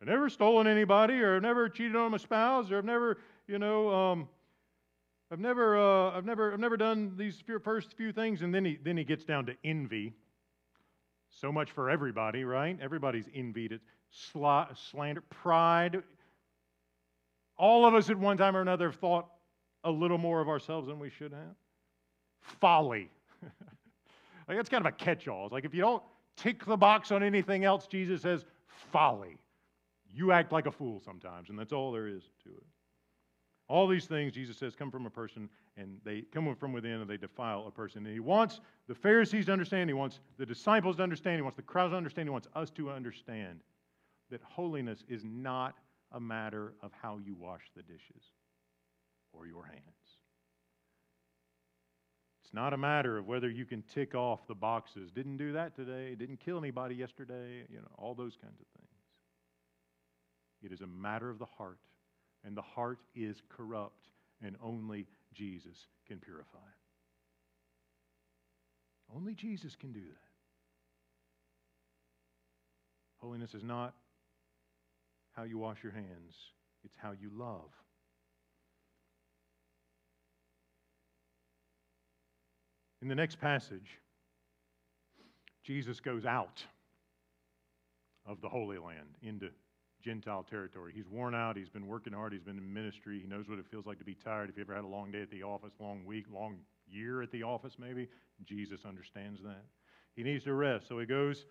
I've 0.02 0.08
never 0.08 0.30
stolen 0.30 0.68
anybody, 0.68 1.16
or 1.16 1.38
I've 1.38 1.42
never 1.42 1.68
cheated 1.70 1.96
on 1.96 2.12
my 2.12 2.18
spouse, 2.18 2.72
or 2.72 2.78
I've 2.78 2.86
never, 2.86 3.18
you 3.48 3.60
know, 3.60 3.94
um, 3.94 4.30
I've 5.32 5.40
never, 5.40 5.78
uh, 5.78 6.12
I've 6.12 6.26
never, 6.26 6.54
I've 6.54 6.60
never 6.60 6.78
done 6.78 7.16
these 7.18 7.44
first 7.64 7.98
few 7.98 8.12
things, 8.12 8.42
and 8.42 8.54
then 8.54 8.64
he, 8.64 8.78
then 8.82 8.96
he 8.96 9.04
gets 9.04 9.26
down 9.26 9.48
to 9.48 9.56
envy. 9.64 10.14
So 11.30 11.52
much 11.52 11.72
for 11.72 11.90
everybody, 11.90 12.46
right? 12.46 12.78
Everybody's 12.82 13.28
envied 13.34 13.80
at 14.36 14.78
slander, 14.92 15.22
pride. 15.22 16.02
All 17.58 17.86
of 17.86 17.94
us 17.94 18.10
at 18.10 18.18
one 18.18 18.38
time 18.38 18.56
or 18.56 18.62
another 18.62 18.92
have 18.92 19.00
thought 19.00 19.30
a 19.84 19.92
little 19.92 20.18
more 20.18 20.42
of 20.42 20.50
ourselves 20.50 20.88
than 20.88 21.00
we 21.00 21.10
should 21.10 21.32
have. 21.32 21.56
Folly. 22.42 23.10
like 24.48 24.58
that's 24.58 24.70
kind 24.70 24.86
of 24.86 24.92
a 24.92 24.96
catch-all. 24.96 25.46
It's 25.46 25.54
like 25.54 25.66
if 25.66 25.74
you 25.74 25.82
don't 25.82 26.04
tick 26.36 26.66
the 26.66 26.78
box 26.78 27.12
on 27.12 27.24
anything 27.24 27.64
else, 27.64 27.88
Jesus 27.88 28.22
says 28.22 28.46
folly. 28.92 29.38
You 30.12 30.32
act 30.32 30.52
like 30.52 30.66
a 30.66 30.72
fool 30.72 31.02
sometimes, 31.04 31.50
and 31.50 31.60
that's 31.60 31.74
all 31.74 31.92
there 31.92 32.08
is 32.08 32.24
to 32.44 32.50
it. 32.50 32.64
All 33.68 33.88
these 33.88 34.06
things, 34.06 34.32
Jesus 34.32 34.58
says, 34.58 34.76
come 34.76 34.92
from 34.92 35.08
a 35.08 35.10
person, 35.10 35.50
and 35.76 35.98
they 36.06 36.22
come 36.32 36.56
from 36.56 36.72
within, 36.72 37.02
and 37.02 37.10
they 37.10 37.18
defile 37.18 37.66
a 37.68 37.72
person. 37.72 38.06
And 38.06 38.14
he 38.14 38.20
wants 38.20 38.60
the 38.88 38.94
Pharisees 38.94 39.48
to 39.48 39.52
understand, 39.52 39.90
he 39.90 39.94
wants 39.94 40.20
the 40.38 40.46
disciples 40.46 40.98
to 40.98 41.04
understand, 41.04 41.38
he 41.38 41.42
wants 41.42 41.56
the 41.56 41.64
crowds 41.64 41.92
to 41.92 41.98
understand, 41.98 42.28
he 42.28 42.32
wants 42.32 42.48
us 42.56 42.70
to 42.72 42.92
understand 42.92 43.62
that 44.32 44.42
holiness 44.44 45.04
is 45.08 45.22
not 45.24 45.76
a 46.12 46.20
matter 46.20 46.74
of 46.82 46.92
how 47.02 47.20
you 47.24 47.36
wash 47.36 47.62
the 47.76 47.84
dishes 47.84 48.32
or 49.34 49.48
your 49.48 49.66
hands. 49.66 49.84
It's 52.44 52.54
not 52.54 52.74
a 52.74 52.78
matter 52.78 53.18
of 53.18 53.28
whether 53.28 53.50
you 53.50 53.66
can 53.66 53.84
tick 53.94 54.14
off 54.16 54.48
the 54.48 54.56
boxes. 54.56 55.12
Didn't 55.12 55.38
do 55.38 55.54
that 55.54 55.76
today, 55.76 56.16
didn't 56.16 56.40
kill 56.40 56.58
anybody 56.58 56.96
yesterday, 56.96 57.66
you 57.70 57.78
know, 57.78 57.92
all 57.98 58.14
those 58.14 58.38
kinds 58.42 58.60
of 58.60 58.68
things. 58.80 58.90
It 60.64 60.72
is 60.72 60.82
a 60.82 60.88
matter 60.88 61.30
of 61.30 61.40
the 61.40 61.46
heart 61.46 61.80
and 62.46 62.56
the 62.56 62.62
heart 62.62 63.00
is 63.16 63.42
corrupt, 63.50 64.08
and 64.42 64.56
only 64.64 65.08
Jesus 65.34 65.88
can 66.08 66.20
purify 66.20 66.60
it. 66.60 66.82
Only 69.16 69.34
Jesus 69.34 69.76
can 69.76 69.92
do 69.92 70.02
that. 70.02 70.30
Holiness 73.18 73.56
is 73.56 73.64
not 73.64 73.96
how 75.36 75.44
you 75.44 75.58
wash 75.58 75.84
your 75.84 75.92
hands, 75.92 76.36
it's 76.84 76.96
how 76.98 77.12
you 77.12 77.30
love. 77.34 77.70
In 83.02 83.10
the 83.10 83.16
next 83.16 83.40
passage, 83.40 84.00
Jesus 85.64 86.00
goes 86.00 86.26
out 86.26 86.64
of 88.26 88.42
the 88.42 88.50
Holy 88.50 88.78
Land 88.78 89.16
into 89.22 89.50
Gentile 90.04 90.46
territory. 90.50 90.92
He's 90.96 91.10
worn 91.10 91.36
out. 91.36 91.58
He's 91.58 91.70
been 91.70 91.88
working 91.88 92.14
hard. 92.14 92.32
He's 92.32 92.44
been 92.44 92.58
in 92.58 92.74
ministry. 92.74 93.20
He 93.20 93.28
knows 93.28 93.50
what 93.50 93.60
it 93.60 93.66
feels 93.70 93.86
like 93.86 94.00
to 94.00 94.06
be 94.06 94.16
tired. 94.16 94.50
If 94.50 94.58
you 94.58 94.64
ever 94.64 94.76
had 94.76 94.84
a 94.84 94.88
long 94.88 95.12
day 95.12 95.22
at 95.22 95.32
the 95.32 95.44
office, 95.44 95.74
long 95.80 96.06
week, 96.06 96.26
long 96.32 96.58
year 96.88 97.22
at 97.22 97.32
the 97.32 97.44
office, 97.44 97.74
maybe, 97.80 98.08
Jesus 98.46 98.86
understands 98.86 99.42
that. 99.44 99.66
He 100.16 100.24
needs 100.24 100.44
to 100.46 100.54
rest. 100.54 100.88
So 100.88 101.00
he 101.00 101.06
goes 101.06 101.46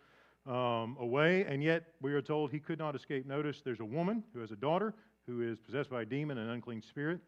um, 0.47 0.97
away, 1.01 1.45
and 1.49 1.63
yet 1.63 1.85
we 2.01 2.13
are 2.13 2.23
told 2.23 2.51
he 2.51 2.59
could 2.59 2.79
not 2.79 2.95
escape 2.95 3.27
notice. 3.27 3.63
There's 3.65 3.81
a 3.81 3.85
woman 3.85 4.25
who 4.33 4.41
has 4.41 4.51
a 4.51 4.57
daughter 4.57 4.95
who 5.27 5.43
is 5.43 5.59
possessed 5.59 5.91
by 5.91 6.03
a 6.03 6.05
demon, 6.05 6.39
an 6.39 6.51
unclean 6.51 6.83
spirit. 6.83 7.21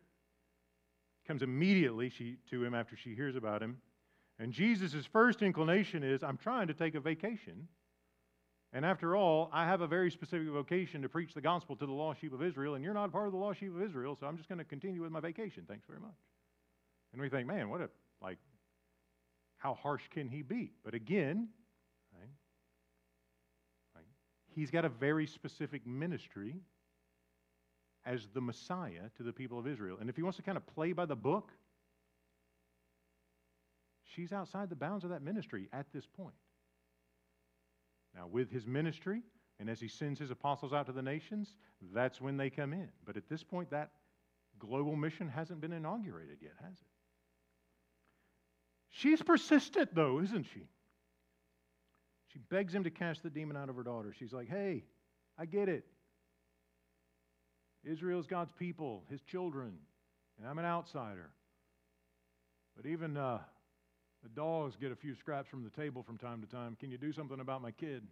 Comes 1.26 1.42
immediately 1.42 2.10
she, 2.10 2.36
to 2.50 2.62
him 2.62 2.74
after 2.74 2.96
she 2.96 3.14
hears 3.14 3.36
about 3.36 3.62
him. 3.62 3.78
And 4.38 4.52
Jesus' 4.52 5.06
first 5.06 5.42
inclination 5.42 6.02
is, 6.02 6.22
I'm 6.22 6.36
trying 6.36 6.68
to 6.68 6.74
take 6.74 6.94
a 6.94 7.00
vacation 7.00 7.68
and 8.76 8.84
after 8.84 9.16
all, 9.16 9.48
I 9.54 9.64
have 9.64 9.80
a 9.80 9.86
very 9.86 10.10
specific 10.10 10.48
vocation 10.48 11.00
to 11.00 11.08
preach 11.08 11.32
the 11.32 11.40
gospel 11.40 11.76
to 11.76 11.86
the 11.86 11.92
lost 11.92 12.20
sheep 12.20 12.34
of 12.34 12.42
Israel, 12.42 12.74
and 12.74 12.84
you're 12.84 12.92
not 12.92 13.10
part 13.10 13.26
of 13.26 13.32
the 13.32 13.38
lost 13.38 13.60
sheep 13.60 13.74
of 13.74 13.80
Israel, 13.80 14.16
so 14.20 14.26
I'm 14.26 14.36
just 14.36 14.50
going 14.50 14.58
to 14.58 14.64
continue 14.64 15.00
with 15.00 15.10
my 15.10 15.20
vacation. 15.20 15.64
Thanks 15.66 15.86
very 15.86 15.98
much. 15.98 16.16
And 17.12 17.22
we 17.22 17.30
think, 17.30 17.46
man, 17.46 17.70
what 17.70 17.80
a, 17.80 17.88
like, 18.20 18.36
how 19.56 19.74
harsh 19.74 20.02
can 20.10 20.28
he 20.28 20.42
be? 20.42 20.72
But 20.84 20.92
again, 20.92 21.48
he's 24.56 24.72
got 24.72 24.84
a 24.84 24.88
very 24.88 25.28
specific 25.28 25.86
ministry 25.86 26.56
as 28.04 28.26
the 28.34 28.40
Messiah 28.40 29.10
to 29.16 29.22
the 29.22 29.32
people 29.32 29.58
of 29.58 29.68
Israel. 29.68 29.98
And 30.00 30.10
if 30.10 30.16
he 30.16 30.22
wants 30.22 30.36
to 30.38 30.42
kind 30.42 30.56
of 30.56 30.66
play 30.66 30.92
by 30.92 31.06
the 31.06 31.14
book, 31.14 31.52
she's 34.14 34.32
outside 34.32 34.70
the 34.70 34.76
bounds 34.76 35.04
of 35.04 35.10
that 35.10 35.22
ministry 35.22 35.68
at 35.72 35.86
this 35.92 36.06
point. 36.06 36.34
Now, 38.14 38.26
with 38.26 38.50
his 38.50 38.66
ministry, 38.66 39.22
And 39.58 39.70
as 39.70 39.80
he 39.80 39.88
sends 39.88 40.20
his 40.20 40.30
apostles 40.30 40.72
out 40.72 40.86
to 40.86 40.92
the 40.92 41.02
nations, 41.02 41.54
that's 41.94 42.20
when 42.20 42.36
they 42.36 42.50
come 42.50 42.72
in. 42.72 42.88
But 43.04 43.16
at 43.16 43.28
this 43.28 43.42
point, 43.42 43.70
that 43.70 43.90
global 44.58 44.96
mission 44.96 45.28
hasn't 45.28 45.60
been 45.60 45.72
inaugurated 45.72 46.38
yet, 46.42 46.52
has 46.62 46.72
it? 46.72 46.86
She's 48.90 49.22
persistent, 49.22 49.94
though, 49.94 50.20
isn't 50.20 50.46
she? 50.52 50.68
She 52.36 52.42
begs 52.50 52.74
him 52.74 52.84
to 52.84 52.90
cast 52.90 53.22
the 53.22 53.30
demon 53.30 53.56
out 53.56 53.70
of 53.70 53.76
her 53.76 53.82
daughter. 53.82 54.12
She's 54.18 54.34
like, 54.34 54.46
hey, 54.46 54.84
I 55.38 55.46
get 55.46 55.70
it. 55.70 55.86
Israel's 57.82 58.26
God's 58.26 58.52
people, 58.58 59.04
his 59.08 59.22
children, 59.22 59.72
and 60.38 60.46
I'm 60.46 60.58
an 60.58 60.66
outsider. 60.66 61.30
But 62.76 62.84
even 62.84 63.16
uh, 63.16 63.38
the 64.22 64.28
dogs 64.28 64.76
get 64.78 64.92
a 64.92 64.96
few 64.96 65.14
scraps 65.14 65.48
from 65.48 65.64
the 65.64 65.70
table 65.70 66.02
from 66.02 66.18
time 66.18 66.42
to 66.42 66.46
time. 66.46 66.76
Can 66.78 66.90
you 66.90 66.98
do 66.98 67.10
something 67.10 67.40
about 67.40 67.62
my 67.62 67.70
kid? 67.70 68.02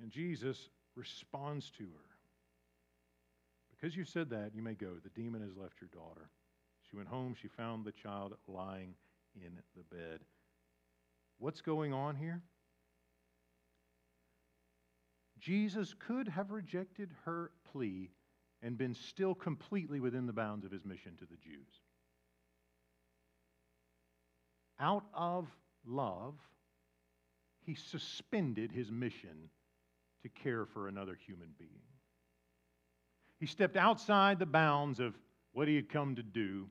And 0.00 0.12
Jesus 0.12 0.68
responds 0.94 1.72
to 1.78 1.82
her. 1.82 2.16
Because 3.72 3.96
you 3.96 4.04
said 4.04 4.30
that, 4.30 4.52
you 4.54 4.62
may 4.62 4.74
go. 4.74 4.92
The 5.02 5.20
demon 5.20 5.40
has 5.40 5.56
left 5.56 5.80
your 5.80 5.90
daughter. 5.92 6.28
She 6.88 6.94
went 6.94 7.08
home. 7.08 7.34
She 7.42 7.48
found 7.48 7.84
the 7.84 7.90
child 7.90 8.34
lying 8.46 8.94
in 9.34 9.58
the 9.76 9.82
bed. 9.92 10.20
What's 11.38 11.62
going 11.62 11.92
on 11.92 12.14
here? 12.14 12.42
Jesus 15.42 15.94
could 15.98 16.28
have 16.28 16.52
rejected 16.52 17.10
her 17.24 17.50
plea 17.72 18.10
and 18.62 18.78
been 18.78 18.94
still 18.94 19.34
completely 19.34 19.98
within 19.98 20.26
the 20.26 20.32
bounds 20.32 20.64
of 20.64 20.70
his 20.70 20.84
mission 20.84 21.16
to 21.16 21.26
the 21.26 21.36
Jews. 21.36 21.66
Out 24.78 25.04
of 25.12 25.48
love, 25.84 26.34
he 27.66 27.74
suspended 27.74 28.70
his 28.70 28.90
mission 28.92 29.50
to 30.22 30.28
care 30.28 30.64
for 30.64 30.86
another 30.86 31.18
human 31.26 31.48
being. 31.58 31.82
He 33.40 33.46
stepped 33.46 33.76
outside 33.76 34.38
the 34.38 34.46
bounds 34.46 35.00
of 35.00 35.18
what 35.52 35.66
he 35.66 35.74
had 35.74 35.88
come 35.88 36.14
to 36.14 36.22
do, 36.22 36.68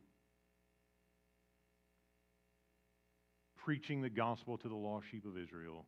preaching 3.58 4.02
the 4.02 4.10
gospel 4.10 4.58
to 4.58 4.70
the 4.70 4.76
lost 4.76 5.08
sheep 5.12 5.26
of 5.26 5.38
Israel, 5.38 5.86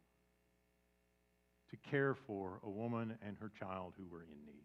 to 1.73 1.89
care 1.89 2.13
for 2.13 2.59
a 2.63 2.69
woman 2.69 3.17
and 3.25 3.35
her 3.39 3.51
child 3.59 3.93
who 3.97 4.05
were 4.05 4.21
in 4.21 4.29
need. 4.45 4.61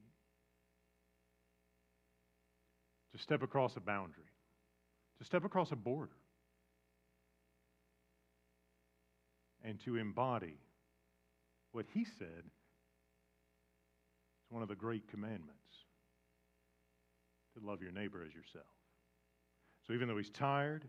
To 3.13 3.19
step 3.19 3.43
across 3.43 3.77
a 3.77 3.81
boundary, 3.81 4.31
to 5.19 5.25
step 5.25 5.43
across 5.43 5.73
a 5.73 5.77
border, 5.77 6.13
and 9.65 9.81
to 9.87 9.97
embody 9.97 10.59
what 11.73 11.87
he 11.95 12.05
said 12.05 12.45
is 14.45 14.51
one 14.51 14.63
of 14.63 14.69
the 14.69 14.77
great 14.77 15.09
commandments 15.09 15.55
to 17.59 17.67
love 17.67 17.81
your 17.81 17.93
neighbor 17.93 18.23
as 18.23 18.35
yourself. 18.35 18.67
So 19.87 19.95
even 19.95 20.09
though 20.09 20.19
he's 20.19 20.29
tired, 20.29 20.85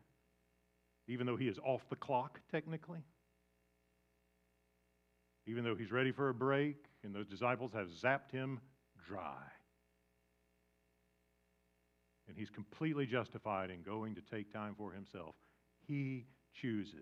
even 1.07 1.25
though 1.25 1.37
he 1.37 1.47
is 1.47 1.59
off 1.63 1.87
the 1.89 1.95
clock 1.95 2.41
technically, 2.51 3.05
even 5.49 5.63
though 5.63 5.73
he's 5.75 5.91
ready 5.91 6.11
for 6.11 6.29
a 6.29 6.33
break 6.33 6.77
and 7.03 7.13
those 7.13 7.25
disciples 7.25 7.71
have 7.73 7.87
zapped 7.87 8.31
him 8.31 8.59
dry, 9.07 9.41
and 12.27 12.37
he's 12.37 12.51
completely 12.51 13.07
justified 13.07 13.71
in 13.71 13.81
going 13.81 14.13
to 14.13 14.21
take 14.21 14.53
time 14.53 14.75
for 14.77 14.91
himself, 14.91 15.33
he 15.87 16.27
chooses 16.53 16.93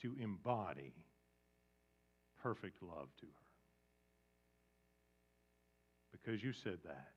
to 0.00 0.14
embody 0.20 0.94
perfect 2.40 2.80
love 2.80 3.08
to 3.18 3.26
her. 3.26 3.32
Because 6.12 6.40
you 6.44 6.52
said 6.52 6.78
that, 6.84 7.10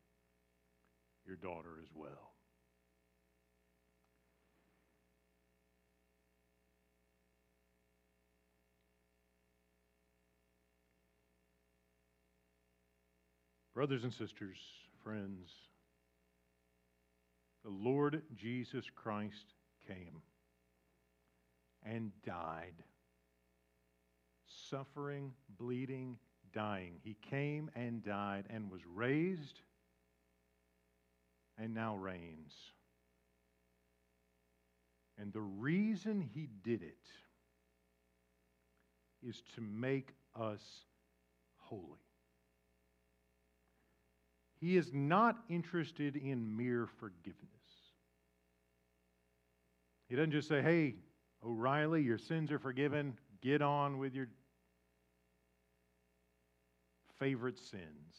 your 1.28 1.36
daughter 1.36 1.78
as 1.80 1.90
well. 1.94 2.31
Brothers 13.74 14.04
and 14.04 14.14
sisters, 14.14 14.58
friends, 15.04 15.50
the 17.64 17.70
Lord 17.70 18.22
Jesus 18.36 18.86
Christ 18.96 19.54
came 19.88 20.22
and 21.84 22.12
died. 22.26 22.84
Suffering, 24.70 25.32
bleeding, 25.58 26.18
dying. 26.54 26.96
He 27.02 27.16
came 27.30 27.72
and 27.76 28.04
died 28.04 28.46
and 28.50 28.70
was 28.70 28.82
raised 28.86 29.62
and 31.58 31.74
now 31.74 31.96
reigns. 31.96 32.54
And 35.18 35.32
the 35.32 35.42
reason 35.42 36.22
he 36.22 36.50
did 36.64 36.82
it 36.82 37.08
is 39.26 39.44
to 39.56 39.62
make 39.62 40.10
us 40.36 40.62
holy. 41.58 42.11
He 44.62 44.78
is 44.78 44.92
not 44.94 45.38
interested 45.50 46.16
in 46.16 46.56
mere 46.56 46.88
forgiveness. 47.00 47.40
He 50.08 50.16
doesn't 50.16 50.32
just 50.32 50.48
say, 50.48 50.62
hey, 50.62 50.96
O'Reilly, 51.44 52.04
your 52.04 52.20
sins 52.20 52.52
are 52.52 52.60
forgiven. 52.60 53.18
Get 53.42 53.64
on 53.64 53.98
with 53.98 54.14
your 54.14 54.28
favorite 57.20 57.58
sins. 57.58 58.16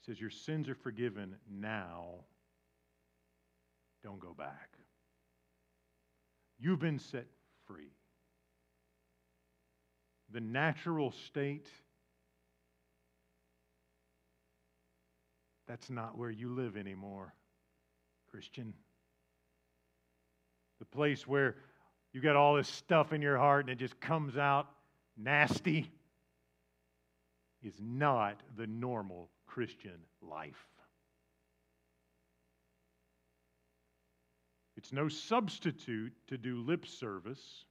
He 0.00 0.12
says, 0.12 0.20
Your 0.20 0.30
sins 0.30 0.68
are 0.68 0.74
forgiven 0.74 1.36
now. 1.50 2.24
Don't 4.04 4.20
go 4.20 4.34
back. 4.36 4.76
You've 6.58 6.78
been 6.78 6.98
set 6.98 7.26
free. 7.66 7.92
The 10.32 10.40
natural 10.40 11.12
state, 11.26 11.68
that's 15.66 15.90
not 15.90 16.16
where 16.16 16.30
you 16.30 16.50
live 16.50 16.76
anymore, 16.76 17.34
Christian. 18.30 18.72
The 20.78 20.84
place 20.84 21.26
where 21.26 21.56
you 22.12 22.20
got 22.20 22.36
all 22.36 22.54
this 22.54 22.68
stuff 22.68 23.12
in 23.12 23.20
your 23.20 23.38
heart 23.38 23.64
and 23.64 23.70
it 23.70 23.78
just 23.78 24.00
comes 24.00 24.36
out 24.36 24.68
nasty 25.16 25.90
is 27.62 27.74
not 27.80 28.40
the 28.56 28.66
normal 28.66 29.28
Christian 29.46 29.98
life. 30.22 30.66
It's 34.76 34.92
no 34.92 35.08
substitute 35.08 36.12
to 36.28 36.36
do 36.36 36.58
lip 36.60 36.86
service 36.86 37.64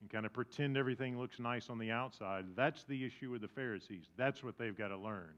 and 0.00 0.08
kind 0.08 0.24
of 0.24 0.32
pretend 0.32 0.76
everything 0.76 1.18
looks 1.18 1.38
nice 1.38 1.68
on 1.68 1.78
the 1.78 1.90
outside. 1.90 2.44
That's 2.54 2.84
the 2.84 3.04
issue 3.04 3.30
with 3.30 3.40
the 3.42 3.48
Pharisees. 3.48 4.04
That's 4.16 4.44
what 4.44 4.56
they've 4.56 4.76
got 4.76 4.88
to 4.88 4.96
learn. 4.96 5.34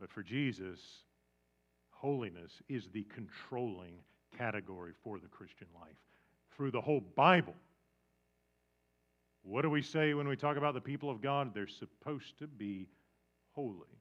But 0.00 0.10
for 0.10 0.22
Jesus, 0.22 0.80
holiness 1.90 2.62
is 2.68 2.88
the 2.88 3.06
controlling 3.14 3.96
category 4.36 4.92
for 5.04 5.18
the 5.18 5.28
Christian 5.28 5.66
life. 5.78 5.96
Through 6.56 6.70
the 6.70 6.80
whole 6.80 7.02
Bible, 7.14 7.54
what 9.42 9.62
do 9.62 9.70
we 9.70 9.82
say 9.82 10.14
when 10.14 10.26
we 10.26 10.36
talk 10.36 10.56
about 10.56 10.74
the 10.74 10.80
people 10.80 11.10
of 11.10 11.20
God? 11.20 11.54
They're 11.54 11.66
supposed 11.66 12.38
to 12.38 12.46
be 12.46 12.88
holy. 13.52 13.98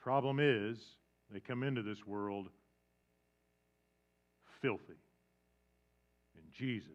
Problem 0.00 0.38
is, 0.40 0.78
they 1.30 1.40
come 1.40 1.62
into 1.62 1.82
this 1.82 2.06
world 2.06 2.48
filthy. 4.62 5.00
And 6.34 6.44
Jesus 6.52 6.90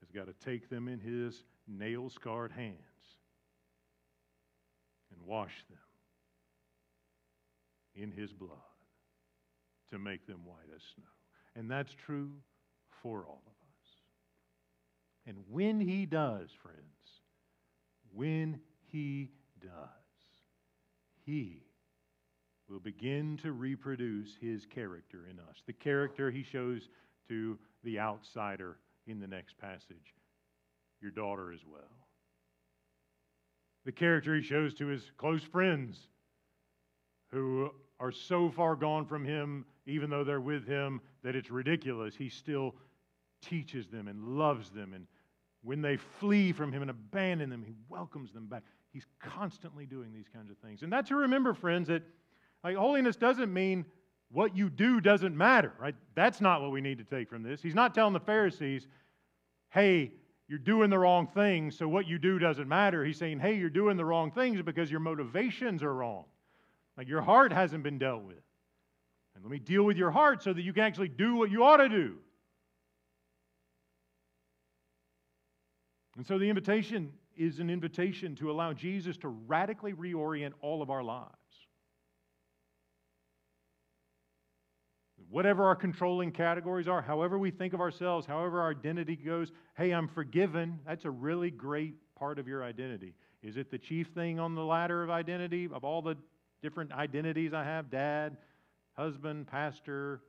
has 0.00 0.10
got 0.10 0.26
to 0.26 0.44
take 0.44 0.68
them 0.68 0.88
in 0.88 1.00
his 1.00 1.44
nail 1.66 2.10
scarred 2.10 2.52
hands 2.52 2.74
and 5.10 5.26
wash 5.26 5.64
them 5.70 5.78
in 8.00 8.12
his 8.12 8.32
blood 8.32 8.50
to 9.90 9.98
make 9.98 10.26
them 10.26 10.40
white 10.44 10.68
as 10.74 10.82
snow. 10.94 11.04
And 11.56 11.70
that's 11.70 11.94
true 11.94 12.30
for 13.02 13.24
all 13.26 13.42
of 13.46 13.52
us. 13.52 13.88
And 15.26 15.38
when 15.50 15.80
he 15.80 16.06
does, 16.06 16.50
friends, 16.62 16.78
when 18.12 18.60
he 18.86 19.30
does, 19.60 19.70
he 21.24 21.62
will 22.68 22.80
begin 22.80 23.38
to 23.42 23.52
reproduce 23.52 24.30
his 24.40 24.66
character 24.66 25.26
in 25.30 25.38
us. 25.38 25.56
The 25.66 25.72
character 25.72 26.30
he 26.30 26.42
shows 26.42 26.88
to 27.28 27.58
the 27.82 27.98
outsider 27.98 28.76
in 29.06 29.20
the 29.20 29.26
next 29.26 29.58
passage, 29.58 30.14
your 31.00 31.10
daughter 31.10 31.52
as 31.52 31.60
well. 31.66 31.82
The 33.84 33.92
character 33.92 34.36
he 34.36 34.42
shows 34.42 34.74
to 34.74 34.86
his 34.86 35.10
close 35.16 35.42
friends 35.42 35.98
who 37.30 37.70
are 38.00 38.12
so 38.12 38.50
far 38.50 38.76
gone 38.76 39.04
from 39.04 39.24
him, 39.24 39.64
even 39.86 40.10
though 40.10 40.24
they're 40.24 40.40
with 40.40 40.66
him, 40.66 41.00
that 41.22 41.34
it's 41.34 41.50
ridiculous. 41.50 42.14
He 42.14 42.28
still 42.28 42.74
teaches 43.42 43.86
them 43.88 44.08
and 44.08 44.38
loves 44.38 44.70
them. 44.70 44.94
And 44.94 45.06
when 45.62 45.82
they 45.82 45.96
flee 45.96 46.52
from 46.52 46.72
Him 46.72 46.82
and 46.82 46.90
abandon 46.90 47.50
them, 47.50 47.64
He 47.66 47.74
welcomes 47.88 48.32
them 48.32 48.46
back. 48.46 48.62
He's 48.92 49.06
constantly 49.20 49.86
doing 49.86 50.12
these 50.12 50.28
kinds 50.32 50.50
of 50.50 50.58
things. 50.58 50.82
And 50.82 50.92
that's 50.92 51.08
to 51.08 51.16
remember, 51.16 51.54
friends, 51.54 51.88
that 51.88 52.02
like, 52.64 52.76
holiness 52.76 53.16
doesn't 53.16 53.52
mean 53.52 53.84
what 54.30 54.56
you 54.56 54.68
do 54.70 55.00
doesn't 55.00 55.36
matter, 55.36 55.72
right? 55.78 55.94
That's 56.14 56.40
not 56.40 56.60
what 56.60 56.70
we 56.70 56.80
need 56.80 56.98
to 56.98 57.04
take 57.04 57.28
from 57.28 57.42
this. 57.42 57.62
He's 57.62 57.74
not 57.74 57.94
telling 57.94 58.12
the 58.12 58.20
Pharisees, 58.20 58.86
hey, 59.70 60.12
you're 60.48 60.58
doing 60.58 60.90
the 60.90 60.98
wrong 60.98 61.26
things, 61.26 61.76
so 61.76 61.86
what 61.88 62.06
you 62.06 62.18
do 62.18 62.38
doesn't 62.38 62.68
matter. 62.68 63.04
He's 63.04 63.18
saying, 63.18 63.38
hey, 63.38 63.54
you're 63.56 63.68
doing 63.68 63.96
the 63.96 64.04
wrong 64.04 64.30
things 64.30 64.60
because 64.62 64.90
your 64.90 65.00
motivations 65.00 65.82
are 65.82 65.94
wrong. 65.94 66.24
Like 66.98 67.08
your 67.08 67.22
heart 67.22 67.52
hasn't 67.52 67.84
been 67.84 67.98
dealt 67.98 68.24
with. 68.24 68.42
And 69.34 69.44
let 69.44 69.50
me 69.50 69.60
deal 69.60 69.84
with 69.84 69.96
your 69.96 70.10
heart 70.10 70.42
so 70.42 70.52
that 70.52 70.62
you 70.62 70.72
can 70.72 70.82
actually 70.82 71.08
do 71.08 71.36
what 71.36 71.50
you 71.50 71.62
ought 71.62 71.76
to 71.76 71.88
do. 71.88 72.16
And 76.16 76.26
so 76.26 76.38
the 76.38 76.48
invitation 76.48 77.12
is 77.36 77.60
an 77.60 77.70
invitation 77.70 78.34
to 78.36 78.50
allow 78.50 78.72
Jesus 78.72 79.16
to 79.18 79.28
radically 79.28 79.92
reorient 79.92 80.52
all 80.60 80.82
of 80.82 80.90
our 80.90 81.04
lives. 81.04 81.32
whatever 85.30 85.64
our 85.64 85.76
controlling 85.76 86.32
categories 86.32 86.88
are, 86.88 87.02
however 87.02 87.38
we 87.38 87.50
think 87.50 87.74
of 87.74 87.80
ourselves, 87.80 88.26
however 88.26 88.60
our 88.60 88.70
identity 88.70 89.14
goes, 89.14 89.52
hey, 89.76 89.90
I'm 89.90 90.08
forgiven, 90.08 90.78
that's 90.86 91.04
a 91.04 91.10
really 91.10 91.50
great 91.50 91.94
part 92.16 92.38
of 92.38 92.48
your 92.48 92.64
identity. 92.64 93.14
Is 93.42 93.56
it 93.56 93.70
the 93.70 93.78
chief 93.78 94.08
thing 94.08 94.40
on 94.40 94.54
the 94.54 94.64
ladder 94.64 95.02
of 95.02 95.10
identity, 95.10 95.68
of 95.72 95.84
all 95.84 96.02
the 96.02 96.16
different 96.62 96.92
identities 96.92 97.52
I 97.52 97.64
have 97.64 97.90
dad, 97.90 98.36
husband, 98.94 99.46
pastor, 99.46 100.22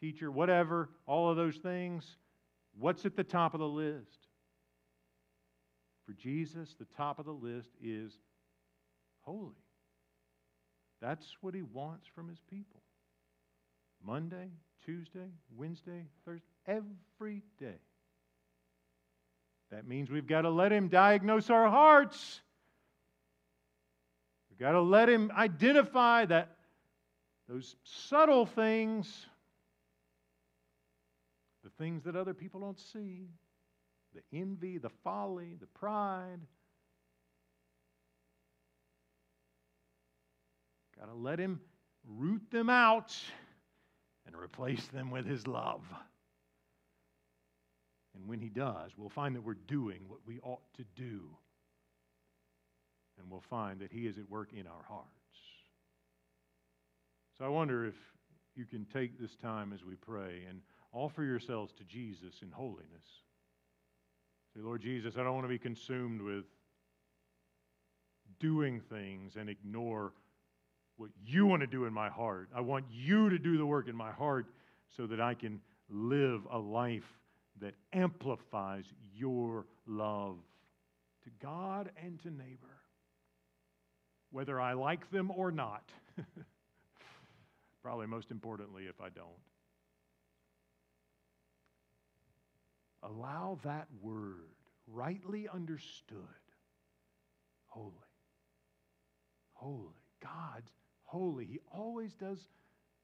teacher, 0.00 0.30
whatever, 0.30 0.90
all 1.06 1.30
of 1.30 1.36
those 1.36 1.56
things? 1.56 2.16
What's 2.78 3.04
at 3.04 3.16
the 3.16 3.24
top 3.24 3.54
of 3.54 3.60
the 3.60 3.68
list? 3.68 4.28
For 6.06 6.12
Jesus, 6.12 6.74
the 6.78 6.86
top 6.96 7.18
of 7.18 7.26
the 7.26 7.32
list 7.32 7.70
is 7.82 8.12
holy. 9.20 9.54
That's 11.00 11.36
what 11.40 11.54
he 11.54 11.62
wants 11.62 12.06
from 12.14 12.28
his 12.28 12.40
people. 12.50 12.82
Monday, 14.04 14.50
Tuesday, 14.84 15.28
Wednesday, 15.56 16.06
Thursday, 16.24 16.46
every 16.66 17.42
day. 17.58 17.78
That 19.70 19.86
means 19.86 20.10
we've 20.10 20.26
got 20.26 20.42
to 20.42 20.50
let 20.50 20.72
Him 20.72 20.88
diagnose 20.88 21.48
our 21.48 21.68
hearts. 21.68 22.40
Got 24.60 24.72
to 24.72 24.82
let 24.82 25.08
Him 25.08 25.32
identify 25.34 26.26
that 26.26 26.50
those 27.48 27.76
subtle 27.82 28.44
things, 28.44 29.26
the 31.64 31.70
things 31.82 32.04
that 32.04 32.14
other 32.14 32.34
people 32.34 32.60
don't 32.60 32.78
see, 32.78 33.30
the 34.14 34.38
envy, 34.38 34.76
the 34.76 34.90
folly, 35.02 35.56
the 35.58 35.66
pride. 35.66 36.40
Got 40.98 41.06
to 41.06 41.14
let 41.14 41.38
Him 41.38 41.60
root 42.06 42.42
them 42.50 42.68
out 42.68 43.16
and 44.26 44.36
replace 44.36 44.86
them 44.88 45.10
with 45.10 45.24
His 45.24 45.46
love. 45.46 45.82
And 48.14 48.28
when 48.28 48.40
He 48.40 48.50
does, 48.50 48.90
we'll 48.98 49.08
find 49.08 49.34
that 49.36 49.42
we're 49.42 49.54
doing 49.54 50.02
what 50.06 50.18
we 50.26 50.38
ought 50.40 50.60
to 50.76 50.84
do. 50.94 51.30
And 53.20 53.30
we'll 53.30 53.40
find 53.40 53.80
that 53.80 53.92
He 53.92 54.06
is 54.06 54.18
at 54.18 54.28
work 54.30 54.50
in 54.52 54.66
our 54.66 54.84
hearts. 54.88 55.08
So 57.38 57.44
I 57.44 57.48
wonder 57.48 57.86
if 57.86 57.94
you 58.56 58.64
can 58.64 58.84
take 58.86 59.18
this 59.18 59.36
time 59.36 59.72
as 59.72 59.84
we 59.84 59.94
pray 59.94 60.44
and 60.48 60.60
offer 60.92 61.22
yourselves 61.22 61.72
to 61.74 61.84
Jesus 61.84 62.34
in 62.42 62.50
holiness. 62.50 63.06
Say, 64.54 64.62
Lord 64.62 64.82
Jesus, 64.82 65.14
I 65.16 65.22
don't 65.22 65.34
want 65.34 65.44
to 65.44 65.48
be 65.48 65.58
consumed 65.58 66.20
with 66.20 66.44
doing 68.40 68.80
things 68.80 69.36
and 69.36 69.48
ignore 69.48 70.12
what 70.96 71.10
you 71.24 71.46
want 71.46 71.60
to 71.60 71.66
do 71.66 71.84
in 71.84 71.92
my 71.92 72.08
heart. 72.08 72.48
I 72.54 72.60
want 72.60 72.86
you 72.90 73.30
to 73.30 73.38
do 73.38 73.56
the 73.56 73.66
work 73.66 73.88
in 73.88 73.96
my 73.96 74.10
heart 74.10 74.46
so 74.96 75.06
that 75.06 75.20
I 75.20 75.34
can 75.34 75.60
live 75.88 76.42
a 76.50 76.58
life 76.58 77.18
that 77.60 77.74
amplifies 77.92 78.84
your 79.14 79.66
love 79.86 80.36
to 81.24 81.30
God 81.40 81.90
and 82.02 82.20
to 82.22 82.30
neighbor, 82.30 82.69
whether 84.30 84.60
I 84.60 84.74
like 84.74 85.10
them 85.10 85.30
or 85.30 85.50
not. 85.50 85.90
Probably 87.82 88.06
most 88.06 88.30
importantly, 88.30 88.84
if 88.88 89.00
I 89.00 89.08
don't. 89.08 89.28
Allow 93.02 93.58
that 93.64 93.88
word, 94.02 94.54
rightly 94.86 95.48
understood, 95.52 96.18
holy, 97.66 97.94
holy, 99.54 100.04
God's 100.22 100.70
holy. 101.04 101.46
He 101.46 101.60
always 101.72 102.12
does 102.12 102.38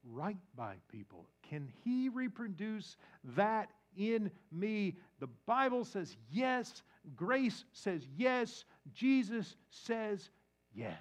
right 0.04 0.36
by 0.54 0.74
people. 0.92 1.26
Can 1.48 1.72
He 1.82 2.10
reproduce 2.10 2.96
that 3.36 3.70
in 3.96 4.30
me? 4.52 4.96
The 5.18 5.28
Bible 5.46 5.84
says 5.84 6.16
yes. 6.30 6.82
Grace 7.14 7.64
says 7.72 8.06
yes. 8.16 8.64
Jesus 8.92 9.56
says 9.70 10.30
yes. 10.76 10.94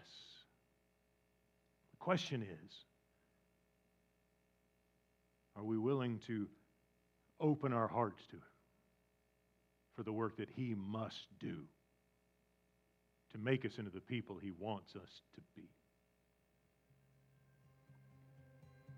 The 1.91 1.97
question 1.97 2.41
is 2.41 2.71
are 5.55 5.63
we 5.63 5.77
willing 5.77 6.19
to 6.27 6.47
open 7.39 7.73
our 7.73 7.87
hearts 7.87 8.23
to 8.31 8.35
Him 8.35 8.41
for 9.95 10.03
the 10.03 10.11
work 10.11 10.37
that 10.37 10.49
He 10.55 10.75
must 10.75 11.27
do 11.39 11.57
to 13.31 13.37
make 13.37 13.65
us 13.65 13.77
into 13.77 13.91
the 13.91 14.01
people 14.01 14.37
He 14.41 14.51
wants 14.57 14.95
us 14.95 15.21
to 15.35 15.41
be? 15.55 15.69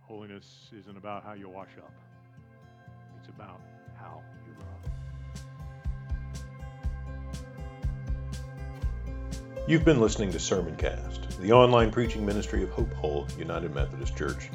Holiness 0.01 0.69
isn't 0.79 0.97
about 0.97 1.23
how 1.23 1.33
you 1.33 1.49
wash 1.49 1.75
up, 1.77 1.93
it's 3.19 3.27
about 3.27 3.61
how 3.95 4.21
You've 9.67 9.83
been 9.83 9.99
listening 9.99 10.31
to 10.31 10.37
Sermoncast, 10.37 11.41
the 11.41 11.51
online 11.51 11.91
preaching 11.91 12.25
ministry 12.25 12.63
of 12.63 12.69
Hope 12.69 12.93
Hull 12.93 13.27
United 13.37 13.75
Methodist 13.75 14.15
Church. 14.15 14.49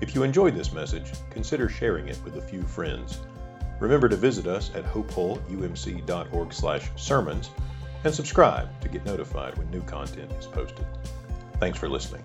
If 0.00 0.14
you 0.14 0.22
enjoyed 0.22 0.54
this 0.54 0.70
message, 0.70 1.10
consider 1.28 1.68
sharing 1.68 2.06
it 2.06 2.20
with 2.24 2.36
a 2.36 2.40
few 2.40 2.62
friends. 2.62 3.18
Remember 3.80 4.08
to 4.08 4.14
visit 4.14 4.46
us 4.46 4.70
at 4.76 4.84
hopehullumc.org/sermons 4.84 7.50
and 8.04 8.14
subscribe 8.14 8.80
to 8.80 8.88
get 8.88 9.04
notified 9.04 9.58
when 9.58 9.68
new 9.72 9.82
content 9.82 10.30
is 10.38 10.46
posted. 10.46 10.86
Thanks 11.58 11.76
for 11.76 11.88
listening. 11.88 12.22